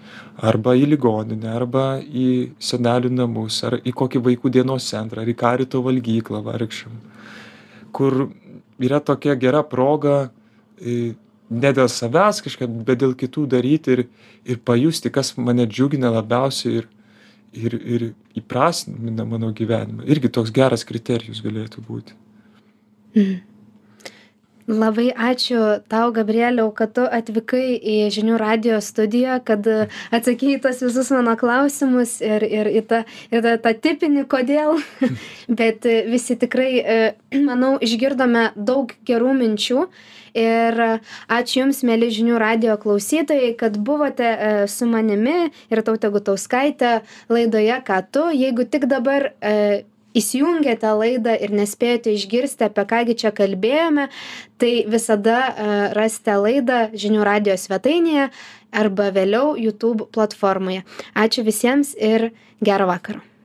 arba 0.52 0.76
į 0.76 0.90
ligoninę, 0.96 1.54
arba 1.54 1.86
į 2.02 2.28
senelių 2.60 3.14
namus, 3.14 3.62
ar 3.70 3.80
į 3.80 3.96
kokį 4.02 4.26
vaikų 4.28 4.52
dienos 4.58 4.90
centrą, 4.90 5.24
ar 5.24 5.32
į 5.32 5.38
karito 5.40 5.86
valgyklą 5.86 6.44
vargšam 6.50 7.00
kur 7.92 8.30
yra 8.80 9.00
tokia 9.00 9.36
gera 9.36 9.64
proga 9.64 10.30
e, 10.80 11.14
ne 11.50 11.74
dėl 11.74 11.90
savęs 11.92 12.44
kažką, 12.46 12.68
bet 12.88 13.02
dėl 13.02 13.16
kitų 13.18 13.46
daryti 13.50 13.96
ir, 13.98 14.06
ir 14.46 14.62
pajusti, 14.66 15.12
kas 15.14 15.34
mane 15.38 15.66
džiugina 15.68 16.12
labiausiai 16.14 16.82
ir, 16.82 16.90
ir, 17.54 17.78
ir 17.96 18.08
įprasmina 18.40 19.26
mano 19.28 19.52
gyvenimą. 19.56 20.06
Irgi 20.08 20.32
toks 20.38 20.54
geras 20.56 20.86
kriterijus 20.88 21.42
galėtų 21.46 21.86
būti. 21.88 22.18
Labai 24.70 25.10
ačiū 25.10 25.82
tau 25.90 26.12
gabrieliau 26.14 26.70
kad 26.76 26.94
tu 26.94 27.06
atvykai 27.06 27.74
į 27.78 27.98
žinių 28.14 28.38
radijo 28.40 28.78
studiją 28.86 29.40
kad 29.46 29.66
atsakei 30.14 30.56
į 30.56 30.62
tuos 30.64 30.84
visus 30.86 31.10
mano 31.16 31.36
klausimus 31.40 32.20
ir 32.22 32.46
ir 32.46 32.70
į 32.70 32.86
tą 32.90 33.02
ir 33.34 33.44
tą, 33.46 33.58
tą 33.66 33.74
tipinį 33.74 34.28
kodėl. 34.30 34.78
Bet 35.60 35.86
visi 36.10 36.38
tikrai 36.40 36.72
e, 36.80 36.98
manau 37.34 37.76
išgirdome 37.82 38.52
daug 38.56 38.94
gerų 39.10 39.34
minčių. 39.42 39.86
Ir 40.38 40.78
ačiū 41.26 41.64
Jums, 41.64 41.82
mėly 41.84 42.12
žinių 42.14 42.38
radio 42.40 42.78
klausytojai, 42.80 43.56
kad 43.58 43.78
buvote 43.82 44.28
e, 44.30 44.52
su 44.70 44.86
manimi 44.88 45.50
ir 45.74 45.82
tautė 45.86 46.12
Gutauskaitė 46.14 47.00
laidoje, 47.34 47.80
ką 47.88 48.04
tu, 48.14 48.28
jeigu 48.38 48.68
tik 48.70 48.86
dabar 48.92 49.32
e, 49.42 49.86
įsijungėte 50.18 50.92
laidą 50.98 51.36
ir 51.38 51.54
nespėjote 51.54 52.14
išgirsti, 52.18 52.68
apie 52.70 52.86
kągi 52.90 53.18
čia 53.22 53.34
kalbėjome, 53.36 54.10
tai 54.62 54.74
visada 54.90 55.40
uh, 55.50 55.78
rasite 55.98 56.38
laidą 56.42 56.82
žinių 56.94 57.26
radio 57.28 57.58
svetainėje 57.60 58.30
arba 58.72 59.10
vėliau 59.14 59.56
YouTube 59.58 60.10
platformoje. 60.14 60.86
Ačiū 61.18 61.46
visiems 61.46 61.96
ir 61.98 62.32
gero 62.62 62.90
vakaro. 62.90 63.29